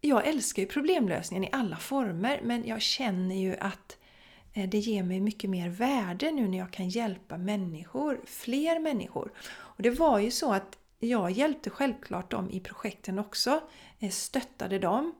jag 0.00 0.26
älskar 0.26 0.62
ju 0.62 0.68
problemlösningen 0.68 1.44
i 1.44 1.48
alla 1.52 1.76
former 1.76 2.40
men 2.44 2.66
jag 2.66 2.82
känner 2.82 3.34
ju 3.34 3.56
att 3.56 3.98
eh, 4.52 4.68
det 4.68 4.78
ger 4.78 5.02
mig 5.02 5.20
mycket 5.20 5.50
mer 5.50 5.68
värde 5.68 6.30
nu 6.30 6.48
när 6.48 6.58
jag 6.58 6.70
kan 6.70 6.88
hjälpa 6.88 7.38
människor, 7.38 8.20
fler 8.24 8.78
människor. 8.78 9.32
Och 9.52 9.82
det 9.82 9.90
var 9.90 10.18
ju 10.18 10.30
så 10.30 10.52
att 10.52 10.78
jag 10.98 11.30
hjälpte 11.30 11.70
självklart 11.70 12.30
dem 12.30 12.50
i 12.50 12.60
projekten 12.60 13.18
också, 13.18 13.60
eh, 13.98 14.10
stöttade 14.10 14.78
dem. 14.78 15.14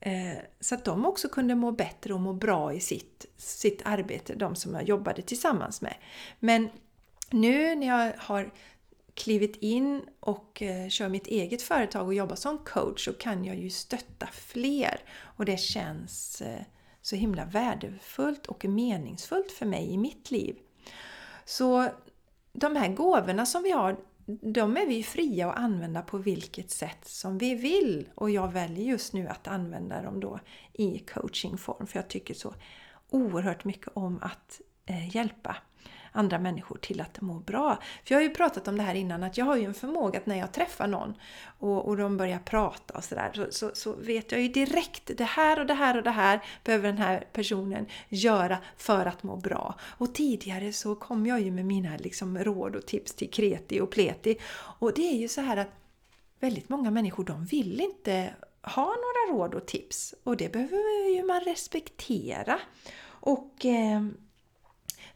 Eh, 0.00 0.38
så 0.60 0.74
att 0.74 0.84
de 0.84 1.06
också 1.06 1.28
kunde 1.28 1.54
må 1.54 1.72
bättre 1.72 2.14
och 2.14 2.20
må 2.20 2.32
bra 2.32 2.72
i 2.72 2.80
sitt, 2.80 3.26
sitt 3.36 3.82
arbete, 3.84 4.34
de 4.34 4.56
som 4.56 4.74
jag 4.74 4.88
jobbade 4.88 5.22
tillsammans 5.22 5.82
med. 5.82 5.94
Men 6.38 6.68
nu 7.30 7.74
när 7.74 7.86
jag 7.86 8.12
har 8.18 8.50
klivit 9.14 9.56
in 9.56 10.02
och 10.20 10.62
eh, 10.62 10.88
kör 10.88 11.08
mitt 11.08 11.26
eget 11.26 11.62
företag 11.62 12.06
och 12.06 12.14
jobbar 12.14 12.36
som 12.36 12.58
coach 12.58 13.04
så 13.04 13.12
kan 13.12 13.44
jag 13.44 13.56
ju 13.56 13.70
stötta 13.70 14.26
fler. 14.26 15.00
Och 15.22 15.44
det 15.44 15.60
känns 15.60 16.40
eh, 16.40 16.62
så 17.02 17.16
himla 17.16 17.44
värdefullt 17.44 18.46
och 18.46 18.64
meningsfullt 18.64 19.52
för 19.52 19.66
mig 19.66 19.90
i 19.90 19.98
mitt 19.98 20.30
liv. 20.30 20.56
Så 21.44 21.88
de 22.52 22.76
här 22.76 22.88
gåvorna 22.88 23.46
som 23.46 23.62
vi 23.62 23.70
har, 23.70 23.96
de 24.40 24.76
är 24.76 24.86
vi 24.86 25.02
fria 25.02 25.50
att 25.50 25.58
använda 25.58 26.02
på 26.02 26.18
vilket 26.18 26.70
sätt 26.70 27.04
som 27.04 27.38
vi 27.38 27.54
vill. 27.54 28.08
Och 28.14 28.30
jag 28.30 28.52
väljer 28.52 28.84
just 28.84 29.12
nu 29.12 29.28
att 29.28 29.48
använda 29.48 30.02
dem 30.02 30.20
då 30.20 30.40
i 30.72 30.98
coachingform 30.98 31.86
för 31.86 31.98
jag 31.98 32.08
tycker 32.08 32.34
så 32.34 32.54
oerhört 33.10 33.64
mycket 33.64 33.88
om 33.94 34.18
att 34.22 34.60
eh, 34.86 35.16
hjälpa 35.16 35.56
andra 36.12 36.38
människor 36.38 36.78
till 36.78 37.00
att 37.00 37.20
må 37.20 37.34
bra. 37.34 37.78
För 38.04 38.14
jag 38.14 38.18
har 38.18 38.22
ju 38.22 38.34
pratat 38.34 38.68
om 38.68 38.76
det 38.76 38.82
här 38.82 38.94
innan, 38.94 39.22
att 39.22 39.38
jag 39.38 39.44
har 39.44 39.56
ju 39.56 39.64
en 39.64 39.74
förmåga 39.74 40.18
att 40.18 40.26
när 40.26 40.38
jag 40.38 40.52
träffar 40.52 40.86
någon 40.86 41.14
och, 41.58 41.88
och 41.88 41.96
de 41.96 42.16
börjar 42.16 42.38
prata 42.38 42.94
och 42.94 43.04
sådär, 43.04 43.30
så, 43.34 43.46
så, 43.50 43.70
så, 43.74 43.92
vet 43.92 44.32
jag 44.32 44.40
ju 44.40 44.48
direkt 44.48 45.10
det 45.16 45.24
här 45.24 45.60
och 45.60 45.66
det 45.66 45.74
här 45.74 45.96
och 45.96 46.02
det 46.02 46.10
här 46.10 46.40
behöver 46.64 46.88
den 46.88 46.98
här 46.98 47.24
personen 47.32 47.86
göra 48.08 48.58
för 48.76 49.06
att 49.06 49.22
må 49.22 49.36
bra. 49.36 49.74
Och 49.82 50.14
tidigare 50.14 50.72
så 50.72 50.94
kom 50.94 51.26
jag 51.26 51.40
ju 51.40 51.50
med 51.50 51.66
mina 51.66 51.96
liksom, 51.96 52.38
råd 52.38 52.76
och 52.76 52.86
tips 52.86 53.14
till 53.14 53.30
kreti 53.30 53.80
och 53.80 53.90
pleti. 53.90 54.36
Och 54.78 54.94
det 54.94 55.02
är 55.02 55.16
ju 55.16 55.28
så 55.28 55.40
här 55.40 55.56
att 55.56 55.70
väldigt 56.40 56.68
många 56.68 56.90
människor 56.90 57.24
de 57.24 57.44
vill 57.44 57.80
inte 57.80 58.34
ha 58.62 58.86
några 58.86 59.38
råd 59.38 59.54
och 59.54 59.66
tips. 59.66 60.14
Och 60.24 60.36
det 60.36 60.52
behöver 60.52 61.16
ju 61.16 61.24
man 61.24 61.40
respektera. 61.40 62.60
Och 63.04 63.64
eh, 63.64 64.00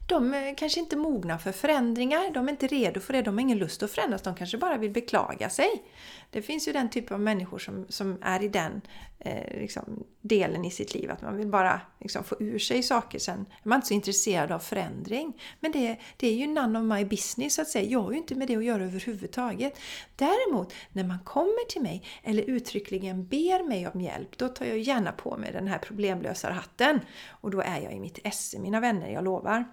de 0.06 0.34
är 0.34 0.54
kanske 0.54 0.80
inte 0.80 0.96
mogna 0.96 1.38
för 1.38 1.52
förändringar, 1.52 2.30
de 2.34 2.49
är 2.49 2.52
inte 2.52 2.66
redo 2.66 3.00
för 3.00 3.12
det, 3.12 3.23
de 3.23 3.34
har 3.34 3.40
ingen 3.40 3.58
lust 3.58 3.82
att 3.82 3.90
förändras, 3.90 4.23
de 4.23 4.34
kanske 4.34 4.58
bara 4.58 4.76
vill 4.76 4.90
beklaga 4.90 5.50
sig. 5.50 5.82
Det 6.30 6.42
finns 6.42 6.68
ju 6.68 6.73
den 6.73 6.90
typen 6.90 7.14
av 7.14 7.20
människor 7.20 7.58
som, 7.58 7.87
som 7.88 8.18
är 8.23 8.42
i 8.42 8.49
den 8.49 8.80
eh, 9.18 9.61
liksom, 9.61 10.04
delen 10.20 10.64
i 10.64 10.70
sitt 10.70 10.94
liv, 10.94 11.11
att 11.11 11.23
man 11.23 11.37
vill 11.37 11.49
bara 11.49 11.80
liksom, 12.00 12.25
få 12.25 12.37
ur 12.40 12.58
sig 12.58 12.82
saker, 12.82 13.18
sen 13.18 13.46
är 13.62 13.68
man 13.68 13.76
inte 13.76 13.88
så 13.88 13.94
intresserad 13.94 14.52
av 14.52 14.58
förändring. 14.58 15.40
Men 15.61 15.73
det, 15.73 15.96
det 16.16 16.28
är 16.28 16.34
ju 16.34 16.46
none 16.46 16.78
of 16.78 16.99
my 16.99 17.04
business, 17.04 17.54
så 17.54 17.62
att 17.62 17.68
säga. 17.68 17.90
Jag 17.90 18.02
har 18.02 18.12
ju 18.12 18.18
inte 18.18 18.34
med 18.34 18.49
det 18.49 18.56
att 18.56 18.64
göra 18.64 18.84
överhuvudtaget. 18.84 19.78
Däremot, 20.16 20.73
när 20.92 21.04
man 21.04 21.18
kommer 21.18 21.68
till 21.68 21.82
mig 21.82 22.04
eller 22.23 22.42
uttryckligen 22.42 23.26
ber 23.26 23.68
mig 23.68 23.88
om 23.88 24.00
hjälp, 24.00 24.38
då 24.38 24.49
tar 24.49 24.64
jag 24.64 24.78
gärna 24.78 25.12
på 25.12 25.37
mig 25.37 25.52
den 25.52 25.68
här 25.68 25.78
problemlösarhatten. 25.78 27.00
Och 27.28 27.50
då 27.50 27.61
är 27.61 27.80
jag 27.80 27.92
i 27.92 28.00
mitt 28.00 28.18
esse, 28.25 28.58
mina 28.58 28.80
vänner, 28.80 29.08
jag 29.08 29.25
lovar. 29.25 29.64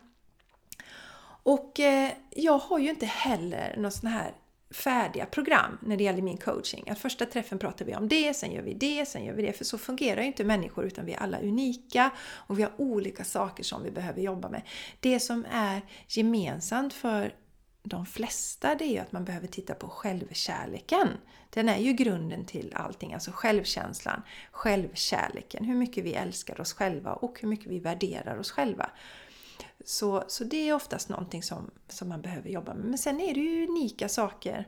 Och 1.43 1.79
eh, 1.79 2.11
jag 2.29 2.57
har 2.57 2.79
ju 2.79 2.89
inte 2.89 3.05
heller 3.05 3.75
något 3.77 3.93
sån 3.93 4.09
här 4.09 4.33
färdiga 4.71 5.25
program 5.25 5.77
när 5.81 5.97
det 5.97 6.03
gäller 6.03 6.21
min 6.21 6.37
coaching. 6.37 6.89
Att 6.89 6.99
första 6.99 7.25
träffen 7.25 7.59
pratar 7.59 7.85
vi 7.85 7.95
om 7.95 8.07
det, 8.07 8.33
sen 8.33 8.51
gör 8.51 8.61
vi 8.61 8.73
det, 8.73 9.05
sen 9.05 9.25
gör 9.25 9.33
vi 9.33 9.41
det. 9.41 9.53
För 9.53 9.65
så 9.65 9.77
fungerar 9.77 10.21
ju 10.21 10.27
inte 10.27 10.43
människor 10.43 10.85
utan 10.85 11.05
vi 11.05 11.13
är 11.13 11.19
alla 11.19 11.39
unika 11.39 12.11
och 12.19 12.59
vi 12.59 12.63
har 12.63 12.71
olika 12.77 13.23
saker 13.23 13.63
som 13.63 13.83
vi 13.83 13.91
behöver 13.91 14.21
jobba 14.21 14.49
med. 14.49 14.61
Det 14.99 15.19
som 15.19 15.45
är 15.51 15.81
gemensamt 16.07 16.93
för 16.93 17.35
de 17.83 18.05
flesta 18.05 18.75
det 18.75 18.85
är 18.85 18.91
ju 18.91 18.97
att 18.97 19.11
man 19.11 19.25
behöver 19.25 19.47
titta 19.47 19.73
på 19.73 19.87
självkärleken. 19.89 21.07
Den 21.49 21.69
är 21.69 21.77
ju 21.77 21.93
grunden 21.93 22.45
till 22.45 22.73
allting, 22.75 23.13
alltså 23.13 23.31
självkänslan, 23.33 24.21
självkärleken, 24.51 25.65
hur 25.65 25.75
mycket 25.75 26.03
vi 26.03 26.13
älskar 26.13 26.61
oss 26.61 26.73
själva 26.73 27.13
och 27.13 27.39
hur 27.41 27.47
mycket 27.47 27.67
vi 27.67 27.79
värderar 27.79 28.37
oss 28.37 28.51
själva. 28.51 28.89
Så, 29.85 30.23
så 30.27 30.43
det 30.43 30.69
är 30.69 30.73
oftast 30.73 31.09
någonting 31.09 31.43
som, 31.43 31.71
som 31.87 32.09
man 32.09 32.21
behöver 32.21 32.49
jobba 32.49 32.73
med. 32.73 32.85
Men 32.85 32.97
sen 32.97 33.21
är 33.21 33.33
det 33.33 33.39
ju 33.39 33.67
unika 33.67 34.09
saker. 34.09 34.67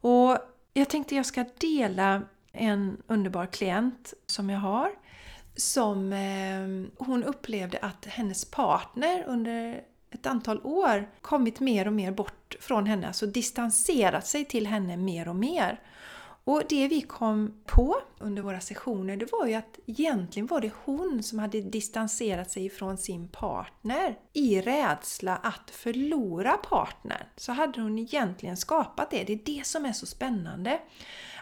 Och 0.00 0.38
jag 0.72 0.88
tänkte 0.88 1.14
jag 1.14 1.26
ska 1.26 1.44
dela 1.58 2.22
en 2.52 3.02
underbar 3.06 3.46
klient 3.46 4.14
som 4.26 4.50
jag 4.50 4.60
har. 4.60 4.90
Som 5.56 6.12
eh, 6.12 7.04
hon 7.06 7.24
upplevde 7.24 7.78
att 7.78 8.06
hennes 8.06 8.44
partner 8.44 9.24
under 9.26 9.82
ett 10.10 10.26
antal 10.26 10.60
år 10.64 11.10
kommit 11.20 11.60
mer 11.60 11.86
och 11.86 11.92
mer 11.92 12.12
bort 12.12 12.56
från 12.60 12.86
henne, 12.86 13.06
alltså 13.06 13.26
distanserat 13.26 14.26
sig 14.26 14.44
till 14.44 14.66
henne 14.66 14.96
mer 14.96 15.28
och 15.28 15.36
mer. 15.36 15.80
Och 16.48 16.62
det 16.68 16.88
vi 16.88 17.00
kom 17.00 17.54
på 17.66 17.96
under 18.18 18.42
våra 18.42 18.60
sessioner, 18.60 19.16
det 19.16 19.32
var 19.32 19.46
ju 19.46 19.54
att 19.54 19.78
egentligen 19.86 20.46
var 20.46 20.60
det 20.60 20.70
hon 20.84 21.22
som 21.22 21.38
hade 21.38 21.60
distanserat 21.60 22.50
sig 22.50 22.70
från 22.70 22.98
sin 22.98 23.28
partner 23.28 24.18
i 24.32 24.60
rädsla 24.60 25.36
att 25.36 25.70
förlora 25.70 26.56
partnern. 26.56 27.26
Så 27.36 27.52
hade 27.52 27.80
hon 27.80 27.98
egentligen 27.98 28.56
skapat 28.56 29.10
det. 29.10 29.24
Det 29.24 29.32
är 29.32 29.58
det 29.58 29.66
som 29.66 29.84
är 29.84 29.92
så 29.92 30.06
spännande. 30.06 30.80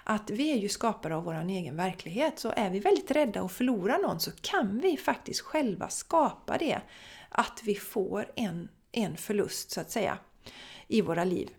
Att 0.05 0.31
vi 0.31 0.53
är 0.53 0.57
ju 0.57 0.69
skapare 0.69 1.17
av 1.17 1.25
vår 1.25 1.35
egen 1.35 1.77
verklighet, 1.77 2.39
så 2.39 2.53
är 2.57 2.71
vi 2.71 2.79
väldigt 2.79 3.11
rädda 3.11 3.43
att 3.43 3.53
förlora 3.53 3.97
någon 3.97 4.21
så 4.21 4.31
kan 4.41 4.79
vi 4.79 4.97
faktiskt 4.97 5.41
själva 5.41 5.89
skapa 5.89 6.59
det. 6.59 6.81
Att 7.29 7.61
vi 7.65 7.75
får 7.75 8.33
en, 8.37 8.69
en 8.93 9.17
förlust, 9.17 9.71
så 9.71 9.81
att 9.81 9.91
säga, 9.91 10.19
i 10.89 11.01
våra 11.01 11.25
liv 11.25 11.51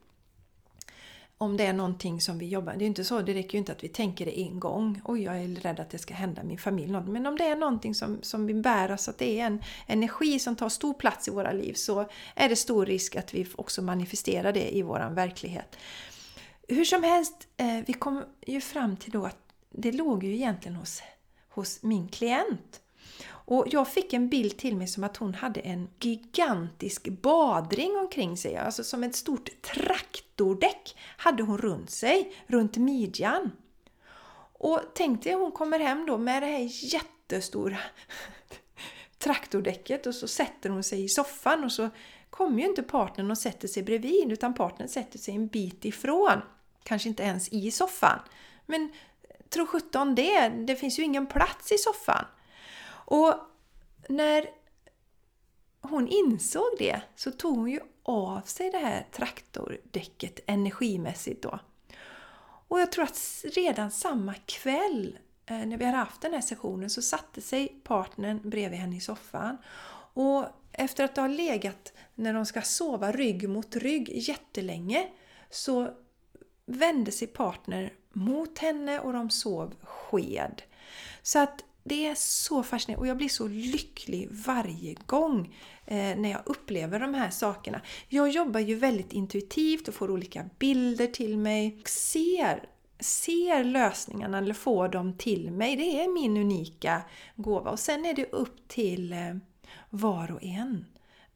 om 1.37 1.57
det 1.57 1.65
är 1.65 1.73
någonting 1.73 2.21
som 2.21 2.37
vi 2.37 2.47
jobbar 2.47 2.73
Det 2.73 2.85
är 2.85 2.87
inte 2.87 3.03
så, 3.03 3.21
det 3.21 3.33
räcker 3.33 3.53
ju 3.53 3.59
inte 3.59 3.71
att 3.71 3.83
vi 3.83 3.87
tänker 3.87 4.25
det 4.25 4.39
en 4.39 4.59
gång. 4.59 5.01
Oj, 5.05 5.23
jag 5.23 5.37
är 5.37 5.47
rädd 5.47 5.79
att 5.79 5.89
det 5.89 5.97
ska 5.97 6.13
hända 6.13 6.43
min 6.43 6.57
familj 6.57 6.91
något. 6.91 7.07
Men 7.07 7.25
om 7.25 7.37
det 7.37 7.43
är 7.43 7.55
någonting 7.55 7.95
som, 7.95 8.19
som 8.21 8.47
vi 8.47 8.53
bär 8.53 8.91
oss, 8.91 9.09
att 9.09 9.17
det 9.17 9.39
är 9.39 9.45
en 9.45 9.63
energi 9.87 10.39
som 10.39 10.55
tar 10.55 10.69
stor 10.69 10.93
plats 10.93 11.27
i 11.27 11.31
våra 11.31 11.51
liv, 11.51 11.73
så 11.73 12.09
är 12.35 12.49
det 12.49 12.55
stor 12.55 12.85
risk 12.85 13.15
att 13.15 13.33
vi 13.33 13.47
också 13.55 13.81
manifesterar 13.81 14.53
det 14.53 14.77
i 14.77 14.81
vår 14.81 15.09
verklighet. 15.09 15.75
Hur 16.67 16.85
som 16.85 17.03
helst, 17.03 17.47
eh, 17.57 17.79
vi 17.87 17.93
kom 17.93 18.23
ju 18.47 18.61
fram 18.61 18.97
till 18.97 19.11
då 19.11 19.25
att 19.25 19.37
det 19.69 19.91
låg 19.91 20.23
ju 20.23 20.33
egentligen 20.33 20.75
hos, 20.75 21.01
hos 21.49 21.83
min 21.83 22.07
klient. 22.07 22.81
Och 23.27 23.65
jag 23.69 23.87
fick 23.87 24.13
en 24.13 24.29
bild 24.29 24.57
till 24.57 24.75
mig 24.75 24.87
som 24.87 25.03
att 25.03 25.17
hon 25.17 25.33
hade 25.33 25.59
en 25.59 25.89
gigantisk 25.99 27.07
badring 27.07 27.97
omkring 27.97 28.37
sig, 28.37 28.57
alltså 28.57 28.83
som 28.83 29.03
ett 29.03 29.15
stort 29.15 29.49
traktordäck 29.61 30.97
hade 31.17 31.43
hon 31.43 31.57
runt 31.57 31.89
sig, 31.89 32.33
runt 32.47 32.77
midjan. 32.77 33.51
Och 34.53 34.81
tänk 34.95 35.23
dig 35.23 35.33
hon 35.33 35.51
kommer 35.51 35.79
hem 35.79 36.05
då 36.05 36.17
med 36.17 36.43
det 36.43 36.47
här 36.47 36.93
jättestora 36.93 37.77
traktordäcket 39.17 40.07
och 40.07 40.15
så 40.15 40.27
sätter 40.27 40.69
hon 40.69 40.83
sig 40.83 41.03
i 41.03 41.09
soffan 41.09 41.63
och 41.63 41.71
så 41.71 41.89
kommer 42.29 42.59
ju 42.59 42.65
inte 42.67 42.83
partnern 42.83 43.31
och 43.31 43.37
sätter 43.37 43.67
sig 43.67 43.83
bredvid 43.83 44.31
utan 44.31 44.53
partnern 44.53 44.87
sätter 44.87 45.19
sig 45.19 45.35
en 45.35 45.47
bit 45.47 45.85
ifrån. 45.85 46.41
Kanske 46.83 47.09
inte 47.09 47.23
ens 47.23 47.49
i 47.49 47.71
soffan. 47.71 48.19
Men 48.65 48.91
tro 49.49 49.65
sjutton 49.65 50.15
det, 50.15 50.49
det 50.49 50.75
finns 50.75 50.99
ju 50.99 51.03
ingen 51.03 51.27
plats 51.27 51.71
i 51.71 51.77
soffan. 51.77 52.25
Och 53.09 53.33
när 54.09 54.49
hon 55.81 56.07
insåg 56.07 56.69
det 56.79 57.01
så 57.15 57.31
tog 57.31 57.57
hon 57.57 57.71
ju 57.71 57.79
av 58.03 58.41
sig 58.41 58.71
det 58.71 58.77
här 58.77 59.07
traktordäcket 59.11 60.39
energimässigt 60.45 61.43
då. 61.43 61.59
Och 62.67 62.79
jag 62.79 62.91
tror 62.91 63.03
att 63.03 63.43
redan 63.55 63.91
samma 63.91 64.33
kväll 64.33 65.19
eh, 65.45 65.57
när 65.57 65.77
vi 65.77 65.85
hade 65.85 65.97
haft 65.97 66.21
den 66.21 66.33
här 66.33 66.41
sessionen 66.41 66.89
så 66.89 67.01
satte 67.01 67.41
sig 67.41 67.81
partnern 67.83 68.49
bredvid 68.49 68.79
henne 68.79 68.97
i 68.97 69.01
soffan. 69.01 69.57
Och 70.13 70.45
efter 70.71 71.03
att 71.03 71.17
ha 71.17 71.27
legat, 71.27 71.93
när 72.15 72.33
de 72.33 72.45
ska 72.45 72.61
sova 72.61 73.11
rygg 73.11 73.49
mot 73.49 73.75
rygg 73.75 74.09
jättelänge, 74.17 75.07
så 75.49 75.93
vände 76.65 77.11
sig 77.11 77.27
partner 77.27 77.93
mot 78.13 78.59
henne 78.59 78.99
och 78.99 79.13
de 79.13 79.29
sov 79.29 79.75
sked. 79.81 80.61
Så 81.21 81.39
att 81.39 81.63
det 81.87 82.07
är 82.07 82.15
så 82.15 82.63
fascinerande 82.63 83.01
och 83.01 83.07
jag 83.07 83.17
blir 83.17 83.29
så 83.29 83.47
lycklig 83.47 84.27
varje 84.31 84.95
gång 85.05 85.55
eh, 85.85 86.17
när 86.17 86.31
jag 86.31 86.41
upplever 86.45 86.99
de 86.99 87.13
här 87.13 87.29
sakerna. 87.29 87.81
Jag 88.07 88.29
jobbar 88.29 88.59
ju 88.59 88.75
väldigt 88.75 89.13
intuitivt 89.13 89.87
och 89.87 89.93
får 89.93 90.11
olika 90.11 90.49
bilder 90.59 91.07
till 91.07 91.37
mig. 91.37 91.77
Och 91.81 91.89
ser, 91.89 92.63
ser 92.99 93.63
lösningarna 93.63 94.37
eller 94.37 94.53
får 94.53 94.87
dem 94.87 95.17
till 95.17 95.51
mig. 95.51 95.75
Det 95.75 96.01
är 96.03 96.13
min 96.13 96.37
unika 96.37 97.01
gåva. 97.35 97.71
Och 97.71 97.79
sen 97.79 98.05
är 98.05 98.13
det 98.13 98.25
upp 98.25 98.67
till 98.67 99.13
eh, 99.13 99.35
var 99.89 100.31
och 100.31 100.43
en 100.43 100.85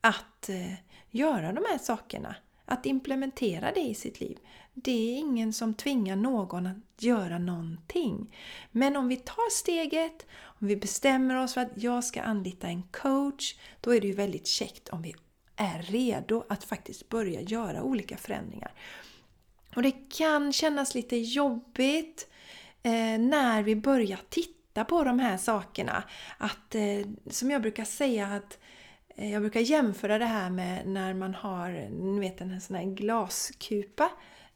att 0.01 0.50
eh, 0.50 0.74
göra 1.10 1.53
de 1.53 1.65
här 1.70 1.77
sakerna. 1.77 2.36
Att 2.65 2.86
implementera 2.86 3.72
det 3.72 3.81
i 3.81 3.93
sitt 3.93 4.20
liv. 4.20 4.38
Det 4.74 5.16
är 5.16 5.18
ingen 5.18 5.54
som 5.54 5.74
tvingar 5.74 6.16
någon 6.16 6.68
att 6.68 7.04
göra 7.04 7.38
någonting. 7.38 8.36
Men 8.72 8.96
om 8.96 9.08
vi 9.08 9.16
tar 9.16 9.51
steget, 9.51 10.25
om 10.44 10.68
vi 10.68 10.75
bestämmer 10.75 11.36
oss 11.36 11.54
för 11.54 11.62
att 11.62 11.72
jag 11.75 12.04
ska 12.04 12.22
anlita 12.22 12.68
en 12.68 12.84
coach, 12.84 13.56
då 13.82 13.96
är 13.96 14.01
det 14.01 14.08
ju 14.08 14.13
väldigt 14.13 14.48
käckt 14.48 14.90
om 14.90 15.01
vi 15.01 15.16
är 15.56 15.82
redo 15.82 16.44
att 16.50 16.63
faktiskt 16.63 17.10
börja 17.10 17.42
göra 17.42 17.84
olika 17.84 18.18
förändringar. 18.18 18.72
Och 19.75 19.84
det 19.84 19.92
kan 20.10 20.54
kännas 20.54 20.96
lite 20.96 21.18
jobbigt 21.18 22.28
eh, 22.84 23.20
när 23.20 23.63
vi 23.63 23.75
börjar 23.75 24.20
titta 24.30 24.86
på 24.86 25.04
de 25.04 25.20
här 25.20 25.38
sakerna. 25.38 26.04
Att, 26.38 26.75
eh, 26.75 27.08
som 27.30 27.51
jag 27.51 27.62
brukar 27.62 27.86
säga, 27.86 28.28
att 28.28 28.60
eh, 29.16 29.32
jag 29.32 29.42
brukar 29.42 29.60
jämföra 29.60 30.18
det 30.18 30.25
här 30.25 30.50
med 30.50 30.88
när 30.88 31.13
man 31.13 31.36
har 31.36 31.90
ni 31.90 32.20
vet, 32.20 32.42
en 32.42 32.62
sån 32.62 32.75
här 32.75 32.86
glaskupa 32.86 34.10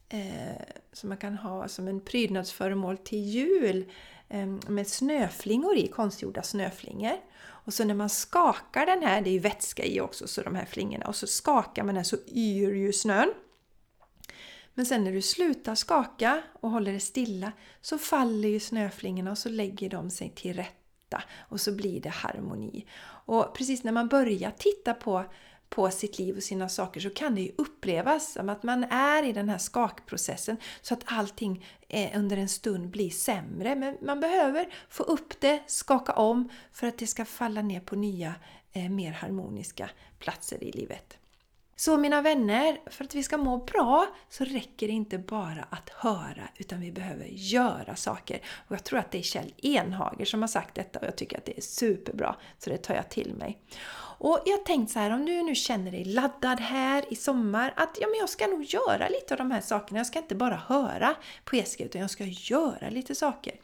eh, 0.08 0.62
som 0.92 1.08
man 1.08 1.18
kan 1.18 1.34
ha 1.34 1.68
som 1.68 1.88
en 1.88 2.00
prydnadsföremål 2.00 2.98
till 2.98 3.24
jul 3.24 3.92
eh, 4.28 4.46
med 4.46 4.86
snöflingor 4.86 5.76
i, 5.76 5.88
konstgjorda 5.88 6.42
snöflingor. 6.42 7.16
Och 7.66 7.74
så 7.74 7.84
när 7.84 7.94
man 7.94 8.08
skakar 8.08 8.86
den 8.86 9.02
här, 9.02 9.20
det 9.20 9.30
är 9.30 9.32
ju 9.32 9.38
vätska 9.38 9.84
i 9.84 10.00
också, 10.00 10.28
så 10.28 10.42
de 10.42 10.54
här 10.54 10.64
flingorna, 10.64 11.06
och 11.06 11.16
så 11.16 11.26
skakar 11.26 11.84
man 11.84 11.94
den 11.94 12.04
så 12.04 12.16
yr 12.26 12.74
ju 12.74 12.92
snön. 12.92 13.34
Men 14.74 14.86
sen 14.86 15.04
när 15.04 15.12
du 15.12 15.22
slutar 15.22 15.74
skaka 15.74 16.42
och 16.60 16.70
håller 16.70 16.92
det 16.92 17.00
stilla 17.00 17.52
så 17.80 17.98
faller 17.98 18.48
ju 18.48 18.60
snöflingorna 18.60 19.30
och 19.30 19.38
så 19.38 19.48
lägger 19.48 19.90
de 19.90 20.10
sig 20.10 20.30
till 20.30 20.56
rätta 20.56 21.22
och 21.38 21.60
så 21.60 21.72
blir 21.72 22.00
det 22.00 22.08
harmoni. 22.08 22.86
Och 23.02 23.54
precis 23.54 23.84
när 23.84 23.92
man 23.92 24.08
börjar 24.08 24.50
titta 24.50 24.94
på 24.94 25.24
på 25.68 25.90
sitt 25.90 26.18
liv 26.18 26.36
och 26.36 26.42
sina 26.42 26.68
saker 26.68 27.00
så 27.00 27.10
kan 27.10 27.34
det 27.34 27.40
ju 27.40 27.52
upplevas 27.58 28.32
som 28.32 28.48
att 28.48 28.62
man 28.62 28.84
är 28.84 29.22
i 29.22 29.32
den 29.32 29.48
här 29.48 29.58
skakprocessen 29.58 30.56
så 30.82 30.94
att 30.94 31.02
allting 31.04 31.66
eh, 31.88 32.18
under 32.18 32.36
en 32.36 32.48
stund 32.48 32.90
blir 32.90 33.10
sämre. 33.10 33.74
Men 33.74 33.96
man 34.02 34.20
behöver 34.20 34.68
få 34.88 35.02
upp 35.02 35.40
det, 35.40 35.62
skaka 35.66 36.12
om 36.12 36.48
för 36.72 36.86
att 36.86 36.98
det 36.98 37.06
ska 37.06 37.24
falla 37.24 37.62
ner 37.62 37.80
på 37.80 37.96
nya, 37.96 38.34
eh, 38.72 38.88
mer 38.90 39.12
harmoniska 39.12 39.90
platser 40.18 40.64
i 40.64 40.72
livet. 40.72 41.18
Så 41.78 41.96
mina 41.96 42.22
vänner, 42.22 42.80
för 42.86 43.04
att 43.04 43.14
vi 43.14 43.22
ska 43.22 43.36
må 43.36 43.58
bra 43.58 44.06
så 44.28 44.44
räcker 44.44 44.86
det 44.86 44.92
inte 44.92 45.18
bara 45.18 45.66
att 45.70 45.90
höra 45.90 46.48
utan 46.56 46.80
vi 46.80 46.92
behöver 46.92 47.26
göra 47.26 47.96
saker. 47.96 48.40
Och 48.68 48.74
jag 48.74 48.84
tror 48.84 48.98
att 48.98 49.10
det 49.10 49.18
är 49.18 49.22
Kjell 49.22 49.54
Enhager 49.56 50.24
som 50.24 50.40
har 50.40 50.48
sagt 50.48 50.74
detta 50.74 50.98
och 50.98 51.06
jag 51.06 51.16
tycker 51.16 51.38
att 51.38 51.44
det 51.44 51.58
är 51.58 51.62
superbra. 51.62 52.36
Så 52.58 52.70
det 52.70 52.78
tar 52.78 52.94
jag 52.94 53.08
till 53.08 53.34
mig. 53.34 53.58
Och 54.18 54.42
jag 54.46 54.64
tänkte 54.64 54.92
så 54.92 54.98
här, 54.98 55.10
om 55.10 55.26
du 55.26 55.42
nu 55.42 55.54
känner 55.54 55.90
dig 55.90 56.04
laddad 56.04 56.60
här 56.60 57.12
i 57.12 57.16
sommar, 57.16 57.74
att 57.76 57.98
ja, 58.00 58.06
men 58.06 58.18
jag 58.18 58.28
ska 58.28 58.46
nog 58.46 58.62
göra 58.64 59.08
lite 59.08 59.34
av 59.34 59.38
de 59.38 59.50
här 59.50 59.60
sakerna. 59.60 59.98
Jag 60.00 60.06
ska 60.06 60.18
inte 60.18 60.34
bara 60.34 60.56
höra 60.56 61.14
på 61.44 61.56
Eska, 61.56 61.84
utan 61.84 62.00
jag 62.00 62.10
ska 62.10 62.24
göra 62.24 62.90
lite 62.90 63.14
saker. 63.14 63.54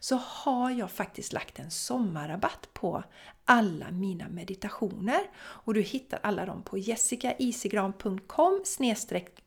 Så 0.00 0.16
har 0.16 0.70
jag 0.70 0.90
faktiskt 0.90 1.32
lagt 1.32 1.58
en 1.58 1.70
sommarrabatt 1.70 2.68
på 2.72 3.04
alla 3.44 3.90
mina 3.90 4.28
meditationer. 4.28 5.20
Och 5.36 5.74
du 5.74 5.82
hittar 5.82 6.20
alla 6.22 6.46
dem 6.46 6.62
på 6.62 6.78
jessicaisigran.com 6.78 8.62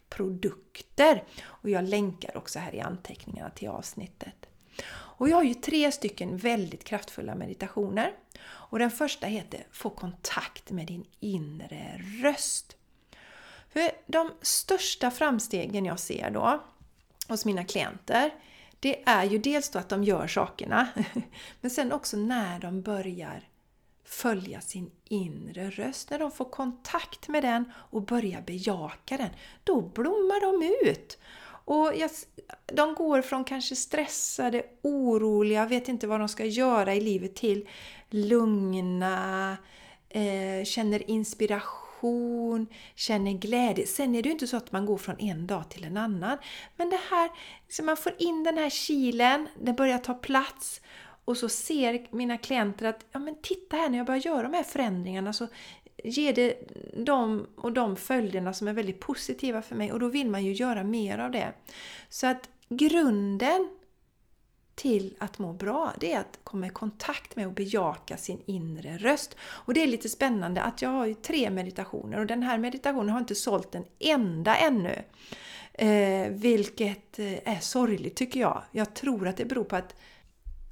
produkter. 0.09 1.23
Och 1.45 1.69
jag 1.69 1.83
länkar 1.83 2.37
också 2.37 2.59
här 2.59 2.75
i 2.75 2.79
anteckningarna 2.79 3.49
till 3.49 3.67
avsnittet. 3.67 4.45
Och 4.89 5.29
jag 5.29 5.35
har 5.35 5.43
ju 5.43 5.53
tre 5.53 5.91
stycken 5.91 6.37
väldigt 6.37 6.83
kraftfulla 6.83 7.35
meditationer. 7.35 8.13
Och 8.43 8.79
den 8.79 8.91
första 8.91 9.27
heter 9.27 9.67
Få 9.71 9.89
kontakt 9.89 10.71
med 10.71 10.87
din 10.87 11.05
inre 11.19 12.01
röst. 12.23 12.77
För 13.69 13.91
de 14.05 14.31
största 14.41 15.11
framstegen 15.11 15.85
jag 15.85 15.99
ser 15.99 16.31
då 16.31 16.63
hos 17.27 17.45
mina 17.45 17.63
klienter 17.63 18.31
det 18.79 19.03
är 19.05 19.23
ju 19.23 19.37
dels 19.37 19.69
då 19.69 19.79
att 19.79 19.89
de 19.89 20.03
gör 20.03 20.27
sakerna, 20.27 20.87
men 21.61 21.71
sen 21.71 21.91
också 21.91 22.17
när 22.17 22.59
de 22.59 22.81
börjar 22.81 23.49
följa 24.07 24.61
sin 24.61 24.91
inre 25.09 25.69
röst. 25.69 26.09
När 26.09 26.19
de 26.19 26.31
får 26.31 26.45
kontakt 26.45 27.27
med 27.27 27.43
den 27.43 27.71
och 27.91 28.01
börjar 28.01 28.41
bejaka 28.41 29.17
den, 29.17 29.29
då 29.63 29.81
blommar 29.81 30.41
de 30.41 30.89
ut. 30.89 31.17
Och 31.65 31.91
jag, 31.95 32.09
de 32.65 32.93
går 32.93 33.21
från 33.21 33.43
kanske 33.43 33.75
stressade, 33.75 34.63
oroliga, 34.81 35.65
vet 35.65 35.87
inte 35.87 36.07
vad 36.07 36.19
de 36.19 36.29
ska 36.29 36.45
göra 36.45 36.95
i 36.95 37.01
livet 37.01 37.35
till 37.35 37.69
lugna, 38.09 39.57
eh, 40.09 40.65
känner 40.65 41.09
inspiration, 41.09 42.67
känner 42.95 43.31
glädje. 43.31 43.87
Sen 43.87 44.15
är 44.15 44.23
det 44.23 44.29
ju 44.29 44.33
inte 44.33 44.47
så 44.47 44.57
att 44.57 44.71
man 44.71 44.85
går 44.85 44.97
från 44.97 45.19
en 45.19 45.47
dag 45.47 45.69
till 45.69 45.83
en 45.83 45.97
annan. 45.97 46.37
Men 46.75 46.89
det 46.89 46.99
här, 47.09 47.29
så 47.69 47.83
man 47.83 47.97
får 47.97 48.13
in 48.17 48.43
den 48.43 48.57
här 48.57 48.69
kilen, 48.69 49.47
den 49.59 49.75
börjar 49.75 49.97
ta 49.97 50.13
plats 50.13 50.81
och 51.27 51.37
så 51.37 51.49
ser 51.49 52.07
mina 52.11 52.37
klienter 52.37 52.85
att 52.85 53.05
ja, 53.11 53.19
men 53.19 53.35
titta 53.41 53.77
här 53.77 53.89
när 53.89 53.97
jag 53.97 54.07
börjar 54.07 54.21
göra 54.21 54.43
de 54.43 54.53
här 54.53 54.63
förändringarna 54.63 55.33
så 55.33 55.47
ger 56.03 56.33
det 56.33 56.57
de 57.05 57.47
och 57.55 57.71
de 57.71 57.95
följderna 57.95 58.53
som 58.53 58.67
är 58.67 58.73
väldigt 58.73 58.99
positiva 58.99 59.61
för 59.61 59.75
mig 59.75 59.91
och 59.91 59.99
då 59.99 60.07
vill 60.07 60.29
man 60.29 60.45
ju 60.45 60.53
göra 60.53 60.83
mer 60.83 61.17
av 61.17 61.31
det. 61.31 61.53
Så 62.09 62.27
att 62.27 62.49
grunden 62.69 63.69
till 64.75 65.15
att 65.19 65.39
må 65.39 65.53
bra, 65.53 65.93
det 65.99 66.13
är 66.13 66.19
att 66.19 66.39
komma 66.43 66.67
i 66.67 66.69
kontakt 66.69 67.35
med 67.35 67.47
och 67.47 67.53
bejaka 67.53 68.17
sin 68.17 68.41
inre 68.45 68.97
röst. 68.97 69.35
Och 69.41 69.73
det 69.73 69.83
är 69.83 69.87
lite 69.87 70.09
spännande 70.09 70.61
att 70.61 70.81
jag 70.81 70.89
har 70.89 71.05
ju 71.05 71.13
tre 71.13 71.49
meditationer 71.49 72.19
och 72.19 72.25
den 72.25 72.43
här 72.43 72.57
meditationen 72.57 73.09
har 73.09 73.19
inte 73.19 73.35
sålt 73.35 73.75
en 73.75 73.85
enda 73.99 74.55
ännu. 74.55 75.03
Eh, 75.73 76.31
vilket 76.31 77.19
eh, 77.19 77.53
är 77.55 77.59
sorgligt 77.59 78.15
tycker 78.15 78.39
jag. 78.39 78.63
Jag 78.71 78.93
tror 78.93 79.27
att 79.27 79.37
det 79.37 79.45
beror 79.45 79.63
på 79.63 79.75
att 79.75 79.95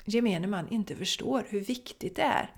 gemene 0.05 0.47
man 0.47 0.69
inte 0.69 0.95
förstår 0.95 1.45
hur 1.49 1.59
viktigt 1.59 2.15
det 2.15 2.21
är 2.21 2.51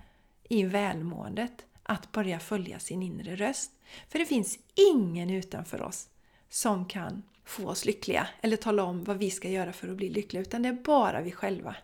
i 0.49 0.63
välmåendet 0.63 1.65
att 1.83 2.11
börja 2.11 2.39
följa 2.39 2.79
sin 2.79 3.03
inre 3.03 3.35
röst. 3.35 3.71
För 4.09 4.19
det 4.19 4.25
finns 4.25 4.59
ingen 4.93 5.29
utanför 5.29 5.81
oss 5.81 6.09
som 6.49 6.85
kan 6.85 7.23
få 7.45 7.67
oss 7.67 7.85
lyckliga 7.85 8.27
eller 8.41 8.57
tala 8.57 8.83
om 8.83 9.03
vad 9.03 9.17
vi 9.17 9.31
ska 9.31 9.49
göra 9.49 9.73
för 9.73 9.89
att 9.89 9.97
bli 9.97 10.09
lyckliga, 10.09 10.41
utan 10.41 10.61
det 10.61 10.69
är 10.69 10.73
bara 10.73 11.21
vi 11.21 11.31
själva. 11.31 11.75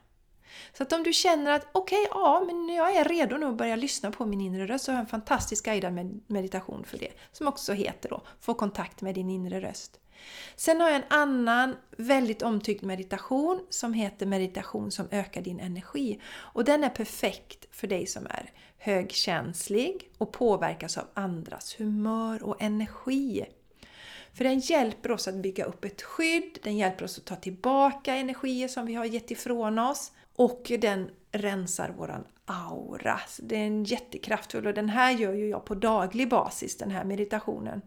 Så 0.73 0.83
att 0.83 0.93
om 0.93 1.03
du 1.03 1.13
känner 1.13 1.51
att 1.51 1.67
okej, 1.71 2.01
okay, 2.01 2.21
ja, 2.21 2.43
men 2.45 2.69
jag 2.69 2.95
är 2.95 3.05
redo 3.05 3.37
nu 3.37 3.45
att 3.45 3.57
börja 3.57 3.75
lyssna 3.75 4.11
på 4.11 4.25
min 4.25 4.41
inre 4.41 4.67
röst 4.67 4.85
så 4.85 4.91
har 4.91 4.97
jag 4.97 5.01
en 5.01 5.07
fantastisk 5.07 5.65
guidad 5.65 6.21
meditation 6.27 6.83
för 6.83 6.97
det, 6.97 7.11
som 7.31 7.47
också 7.47 7.73
heter 7.73 8.09
då 8.09 8.21
Få 8.39 8.53
kontakt 8.53 9.01
med 9.01 9.15
din 9.15 9.29
inre 9.29 9.61
röst. 9.61 9.99
Sen 10.55 10.81
har 10.81 10.89
jag 10.89 10.95
en 10.95 11.19
annan 11.19 11.75
väldigt 11.97 12.41
omtyckt 12.41 12.81
meditation 12.81 13.65
som 13.69 13.93
heter 13.93 14.25
meditation 14.25 14.91
som 14.91 15.07
ökar 15.11 15.41
din 15.41 15.59
energi. 15.59 16.21
Och 16.25 16.65
den 16.65 16.83
är 16.83 16.89
perfekt 16.89 17.67
för 17.71 17.87
dig 17.87 18.07
som 18.07 18.25
är 18.25 18.51
högkänslig 18.77 20.11
och 20.17 20.31
påverkas 20.31 20.97
av 20.97 21.05
andras 21.13 21.75
humör 21.79 22.43
och 22.43 22.61
energi. 22.61 23.45
För 24.33 24.43
den 24.43 24.59
hjälper 24.59 25.11
oss 25.11 25.27
att 25.27 25.35
bygga 25.35 25.65
upp 25.65 25.85
ett 25.85 26.01
skydd, 26.01 26.59
den 26.63 26.77
hjälper 26.77 27.05
oss 27.05 27.17
att 27.17 27.25
ta 27.25 27.35
tillbaka 27.35 28.15
energier 28.15 28.67
som 28.67 28.85
vi 28.85 28.93
har 28.93 29.05
gett 29.05 29.31
ifrån 29.31 29.79
oss 29.79 30.11
och 30.35 30.71
den 30.79 31.09
rensar 31.33 31.89
våran 31.89 32.23
aura. 32.45 33.19
Det 33.39 33.55
är 33.55 33.67
en 33.67 33.83
jättekraftfull 33.83 34.67
och 34.67 34.73
den 34.73 34.89
här 34.89 35.11
gör 35.11 35.33
ju 35.33 35.49
jag 35.49 35.65
på 35.65 35.75
daglig 35.75 36.29
basis, 36.29 36.77
den 36.77 36.91
här 36.91 37.03
meditationen. 37.03 37.81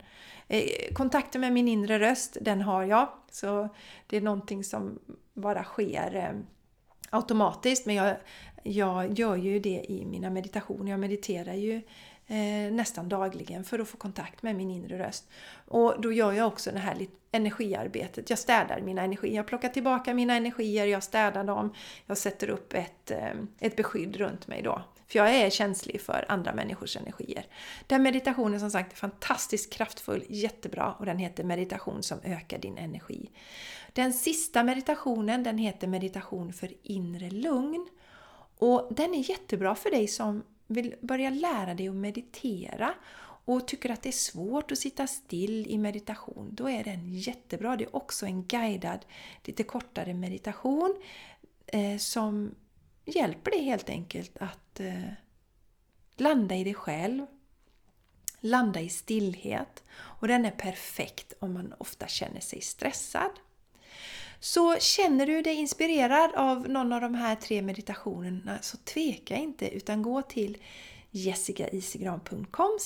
Eh, 0.48 0.94
kontakten 0.94 1.40
med 1.40 1.52
min 1.52 1.68
inre 1.68 1.98
röst, 1.98 2.36
den 2.40 2.60
har 2.60 2.84
jag. 2.84 3.08
Så 3.30 3.68
det 4.06 4.16
är 4.16 4.20
någonting 4.20 4.64
som 4.64 4.98
bara 5.34 5.64
sker 5.64 6.14
eh, 6.14 6.40
automatiskt. 7.10 7.86
Men 7.86 7.94
jag, 7.94 8.16
jag 8.62 9.18
gör 9.18 9.36
ju 9.36 9.60
det 9.60 9.84
i 9.88 10.04
mina 10.06 10.30
meditationer. 10.30 10.90
Jag 10.90 11.00
mediterar 11.00 11.54
ju 11.54 11.82
eh, 12.26 12.72
nästan 12.72 13.08
dagligen 13.08 13.64
för 13.64 13.78
att 13.78 13.88
få 13.88 13.96
kontakt 13.96 14.42
med 14.42 14.56
min 14.56 14.70
inre 14.70 14.98
röst. 14.98 15.28
Och 15.66 16.00
då 16.00 16.12
gör 16.12 16.32
jag 16.32 16.46
också 16.46 16.70
det 16.70 16.78
här 16.78 17.06
energiarbetet. 17.32 18.30
Jag 18.30 18.38
städar 18.38 18.80
mina 18.80 19.02
energier. 19.02 19.36
Jag 19.36 19.46
plockar 19.46 19.68
tillbaka 19.68 20.14
mina 20.14 20.34
energier, 20.34 20.86
jag 20.86 21.02
städar 21.02 21.44
dem. 21.44 21.74
Jag 22.06 22.18
sätter 22.18 22.50
upp 22.50 22.72
ett, 22.72 23.10
eh, 23.10 23.32
ett 23.58 23.76
beskydd 23.76 24.16
runt 24.16 24.46
mig 24.46 24.62
då. 24.62 24.82
För 25.08 25.18
jag 25.18 25.34
är 25.34 25.50
känslig 25.50 26.00
för 26.00 26.24
andra 26.28 26.54
människors 26.54 26.96
energier. 26.96 27.46
Den 27.86 28.02
meditationen 28.02 28.60
som 28.60 28.70
sagt 28.70 28.92
är 28.92 28.96
fantastiskt 28.96 29.72
kraftfull, 29.72 30.24
jättebra 30.28 30.92
och 30.98 31.06
den 31.06 31.18
heter 31.18 31.44
meditation 31.44 32.02
som 32.02 32.18
ökar 32.24 32.58
din 32.58 32.78
energi. 32.78 33.30
Den 33.92 34.12
sista 34.12 34.62
meditationen 34.62 35.42
den 35.42 35.58
heter 35.58 35.86
meditation 35.86 36.52
för 36.52 36.72
inre 36.82 37.30
lugn. 37.30 37.88
Och 38.58 38.88
den 38.90 39.14
är 39.14 39.30
jättebra 39.30 39.74
för 39.74 39.90
dig 39.90 40.08
som 40.08 40.42
vill 40.66 40.94
börja 41.00 41.30
lära 41.30 41.74
dig 41.74 41.88
att 41.88 41.94
meditera 41.94 42.94
och 43.44 43.68
tycker 43.68 43.90
att 43.90 44.02
det 44.02 44.08
är 44.08 44.12
svårt 44.12 44.72
att 44.72 44.78
sitta 44.78 45.06
still 45.06 45.66
i 45.66 45.78
meditation, 45.78 46.48
då 46.52 46.70
är 46.70 46.84
den 46.84 47.14
jättebra. 47.14 47.76
Det 47.76 47.84
är 47.84 47.96
också 47.96 48.26
en 48.26 48.44
guidad, 48.46 49.06
lite 49.44 49.62
kortare 49.62 50.14
meditation 50.14 51.02
eh, 51.66 51.96
som 51.98 52.54
hjälper 53.04 53.50
dig 53.50 53.62
helt 53.62 53.88
enkelt 53.88 54.36
att 54.36 54.80
eh, 54.80 55.10
landa 56.16 56.54
i 56.54 56.64
dig 56.64 56.74
själv, 56.74 57.26
landa 58.40 58.80
i 58.80 58.88
stillhet. 58.88 59.84
Och 59.92 60.28
den 60.28 60.44
är 60.44 60.50
perfekt 60.50 61.32
om 61.38 61.52
man 61.52 61.74
ofta 61.78 62.06
känner 62.06 62.40
sig 62.40 62.60
stressad. 62.60 63.30
Så 64.40 64.78
känner 64.78 65.26
du 65.26 65.42
dig 65.42 65.54
inspirerad 65.54 66.34
av 66.34 66.68
någon 66.68 66.92
av 66.92 67.00
de 67.00 67.14
här 67.14 67.36
tre 67.36 67.62
meditationerna 67.62 68.58
så 68.62 68.76
tveka 68.76 69.36
inte 69.36 69.68
utan 69.76 70.02
gå 70.02 70.22
till 70.22 70.58
jessicaisigran.com 71.10 72.78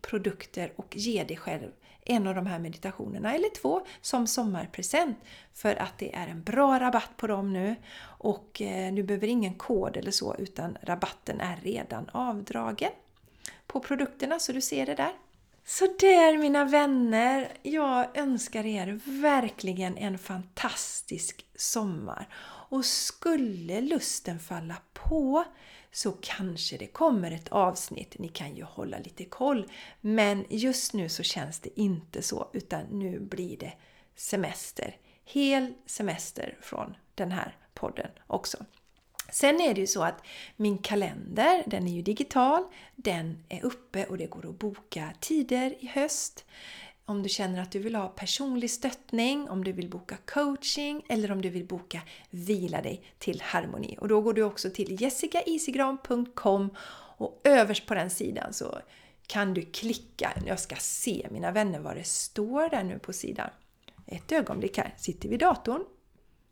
produkter 0.00 0.72
och 0.76 0.96
ge 0.96 1.24
dig 1.24 1.36
själv 1.36 1.70
en 2.04 2.26
av 2.26 2.34
de 2.34 2.46
här 2.46 2.58
meditationerna 2.58 3.34
eller 3.34 3.48
två 3.48 3.86
som 4.00 4.26
sommarpresent 4.26 5.18
för 5.54 5.76
att 5.76 5.98
det 5.98 6.14
är 6.14 6.26
en 6.26 6.42
bra 6.42 6.80
rabatt 6.80 7.16
på 7.16 7.26
dem 7.26 7.52
nu 7.52 7.76
och 8.02 8.62
eh, 8.62 8.94
du 8.94 9.02
behöver 9.02 9.26
ingen 9.26 9.54
kod 9.54 9.96
eller 9.96 10.10
så 10.10 10.36
utan 10.38 10.78
rabatten 10.82 11.40
är 11.40 11.56
redan 11.56 12.08
avdragen 12.12 12.90
på 13.66 13.80
produkterna 13.80 14.38
så 14.38 14.52
du 14.52 14.60
ser 14.60 14.86
det 14.86 14.94
där. 14.94 15.12
Så 15.64 15.86
där 15.86 16.38
mina 16.38 16.64
vänner, 16.64 17.52
jag 17.62 18.16
önskar 18.18 18.66
er 18.66 19.00
verkligen 19.04 19.96
en 19.96 20.18
fantastisk 20.18 21.46
sommar. 21.56 22.28
Och 22.68 22.84
skulle 22.84 23.80
lusten 23.80 24.38
falla 24.38 24.76
på 24.92 25.44
så 25.92 26.12
kanske 26.12 26.76
det 26.76 26.86
kommer 26.86 27.30
ett 27.30 27.48
avsnitt. 27.48 28.18
Ni 28.18 28.28
kan 28.28 28.56
ju 28.56 28.64
hålla 28.64 28.98
lite 28.98 29.24
koll. 29.24 29.70
Men 30.00 30.44
just 30.48 30.92
nu 30.92 31.08
så 31.08 31.22
känns 31.22 31.60
det 31.60 31.80
inte 31.80 32.22
så 32.22 32.50
utan 32.52 32.84
nu 32.84 33.20
blir 33.20 33.56
det 33.56 33.72
semester. 34.16 34.96
Hel 35.24 35.74
semester 35.86 36.58
från 36.60 36.96
den 37.14 37.32
här 37.32 37.56
podden 37.74 38.10
också. 38.26 38.64
Sen 39.32 39.60
är 39.60 39.74
det 39.74 39.80
ju 39.80 39.86
så 39.86 40.02
att 40.02 40.22
min 40.56 40.78
kalender, 40.78 41.62
den 41.66 41.88
är 41.88 41.92
ju 41.92 42.02
digital, 42.02 42.64
den 42.96 43.44
är 43.48 43.64
uppe 43.64 44.04
och 44.04 44.18
det 44.18 44.26
går 44.26 44.48
att 44.48 44.58
boka 44.58 45.12
tider 45.20 45.74
i 45.80 45.86
höst. 45.86 46.44
Om 47.04 47.22
du 47.22 47.28
känner 47.28 47.62
att 47.62 47.72
du 47.72 47.78
vill 47.78 47.94
ha 47.94 48.08
personlig 48.08 48.70
stöttning, 48.70 49.48
om 49.48 49.64
du 49.64 49.72
vill 49.72 49.90
boka 49.90 50.16
coaching 50.16 51.04
eller 51.08 51.32
om 51.32 51.42
du 51.42 51.48
vill 51.48 51.64
boka 51.64 52.00
Vila 52.30 52.82
dig 52.82 53.04
till 53.18 53.42
harmoni. 53.42 53.96
Och 54.00 54.08
då 54.08 54.20
går 54.20 54.34
du 54.34 54.42
också 54.42 54.70
till 54.70 55.02
jessicaisigran.com 55.02 56.70
och 57.16 57.40
överst 57.44 57.86
på 57.86 57.94
den 57.94 58.10
sidan 58.10 58.52
så 58.52 58.78
kan 59.26 59.54
du 59.54 59.62
klicka. 59.62 60.32
Jag 60.46 60.60
ska 60.60 60.76
se 60.76 61.28
mina 61.30 61.50
vänner 61.50 61.78
vad 61.78 61.96
det 61.96 62.06
står 62.06 62.68
där 62.68 62.84
nu 62.84 62.98
på 62.98 63.12
sidan. 63.12 63.50
Ett 64.06 64.32
ögonblick 64.32 64.78
här, 64.78 64.94
sitter 64.98 65.28
vid 65.28 65.40
datorn. 65.40 65.84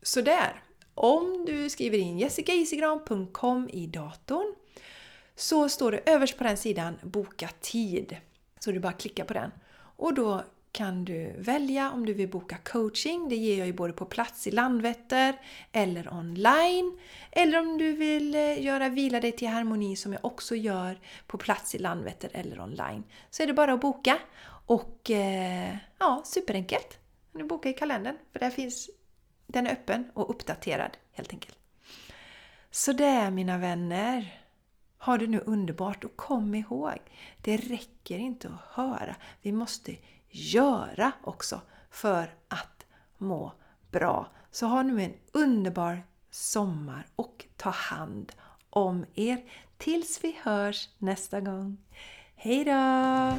Sådär! 0.03 0.63
Om 0.95 1.45
du 1.47 1.71
skriver 1.71 1.99
in 1.99 2.19
jessicaisigran.com 2.19 3.69
i 3.73 3.87
datorn 3.87 4.55
så 5.37 5.69
står 5.69 5.93
det 5.93 6.11
överst 6.11 6.39
på 6.39 6.45
den 6.45 6.57
sidan 6.57 6.99
Boka 7.03 7.49
tid. 7.61 8.17
Så 8.59 8.73
du 8.73 8.81
bara 8.81 8.93
klickar 8.93 9.25
på 9.25 9.35
den. 9.35 9.51
Och 9.97 10.15
då 10.15 10.43
kan 10.73 11.05
du 11.05 11.35
välja 11.39 11.91
om 11.91 12.07
du 12.07 12.13
vill 12.13 12.29
boka 12.29 12.57
coaching. 12.57 13.29
Det 13.29 13.37
ger 13.37 13.59
jag 13.59 13.67
ju 13.67 13.73
både 13.73 13.93
på 13.93 14.05
plats 14.05 14.47
i 14.47 14.51
Landvetter 14.51 15.35
eller 15.73 16.15
online. 16.15 16.99
Eller 17.31 17.59
om 17.59 17.79
du 17.79 17.93
vill 17.93 18.35
eh, 18.35 18.63
göra 18.63 18.89
Vila 18.89 19.21
dig 19.21 19.33
till 19.33 19.49
harmoni 19.49 19.97
som 19.97 20.13
jag 20.13 20.25
också 20.25 20.55
gör 20.55 21.01
på 21.27 21.39
plats 21.39 21.75
i 21.75 21.79
Landvetter 21.79 22.31
eller 22.33 22.61
online. 22.61 23.05
Så 23.31 23.43
är 23.43 23.47
det 23.47 23.53
bara 23.53 23.73
att 23.73 23.81
boka. 23.81 24.19
Och 24.67 25.11
eh, 25.11 25.77
ja, 25.99 26.23
superenkelt. 26.25 26.99
Du 27.33 27.45
bokar 27.45 27.71
i 27.71 27.75
kalendern 27.75 28.17
för 28.33 28.39
där 28.39 28.51
finns 28.51 28.91
den 29.51 29.67
är 29.67 29.73
öppen 29.73 30.11
och 30.15 30.31
uppdaterad 30.31 30.97
helt 31.13 31.33
enkelt. 31.33 31.59
Så 32.71 32.93
det 32.93 33.31
mina 33.31 33.59
vänner. 33.59 34.37
Ha 34.99 35.19
det 35.19 35.27
nu 35.27 35.41
underbart 35.47 36.05
och 36.05 36.17
kom 36.17 36.55
ihåg, 36.55 36.99
det 37.43 37.57
räcker 37.57 38.19
inte 38.19 38.49
att 38.49 38.77
höra. 38.77 39.17
Vi 39.43 39.53
måste 39.53 39.97
göra 40.29 41.13
också 41.23 41.61
för 41.91 42.35
att 42.49 42.87
må 43.19 43.53
bra. 43.91 44.29
Så 44.51 44.67
ha 44.67 44.83
nu 44.83 45.03
en 45.03 45.15
underbar 45.33 46.03
sommar 46.31 47.07
och 47.17 47.47
ta 47.57 47.71
hand 47.71 48.33
om 48.71 49.07
er 49.15 49.45
tills 49.79 50.25
vi 50.25 50.39
hörs 50.43 50.89
nästa 50.99 51.41
gång. 51.41 51.77
Hejdå! 52.35 53.37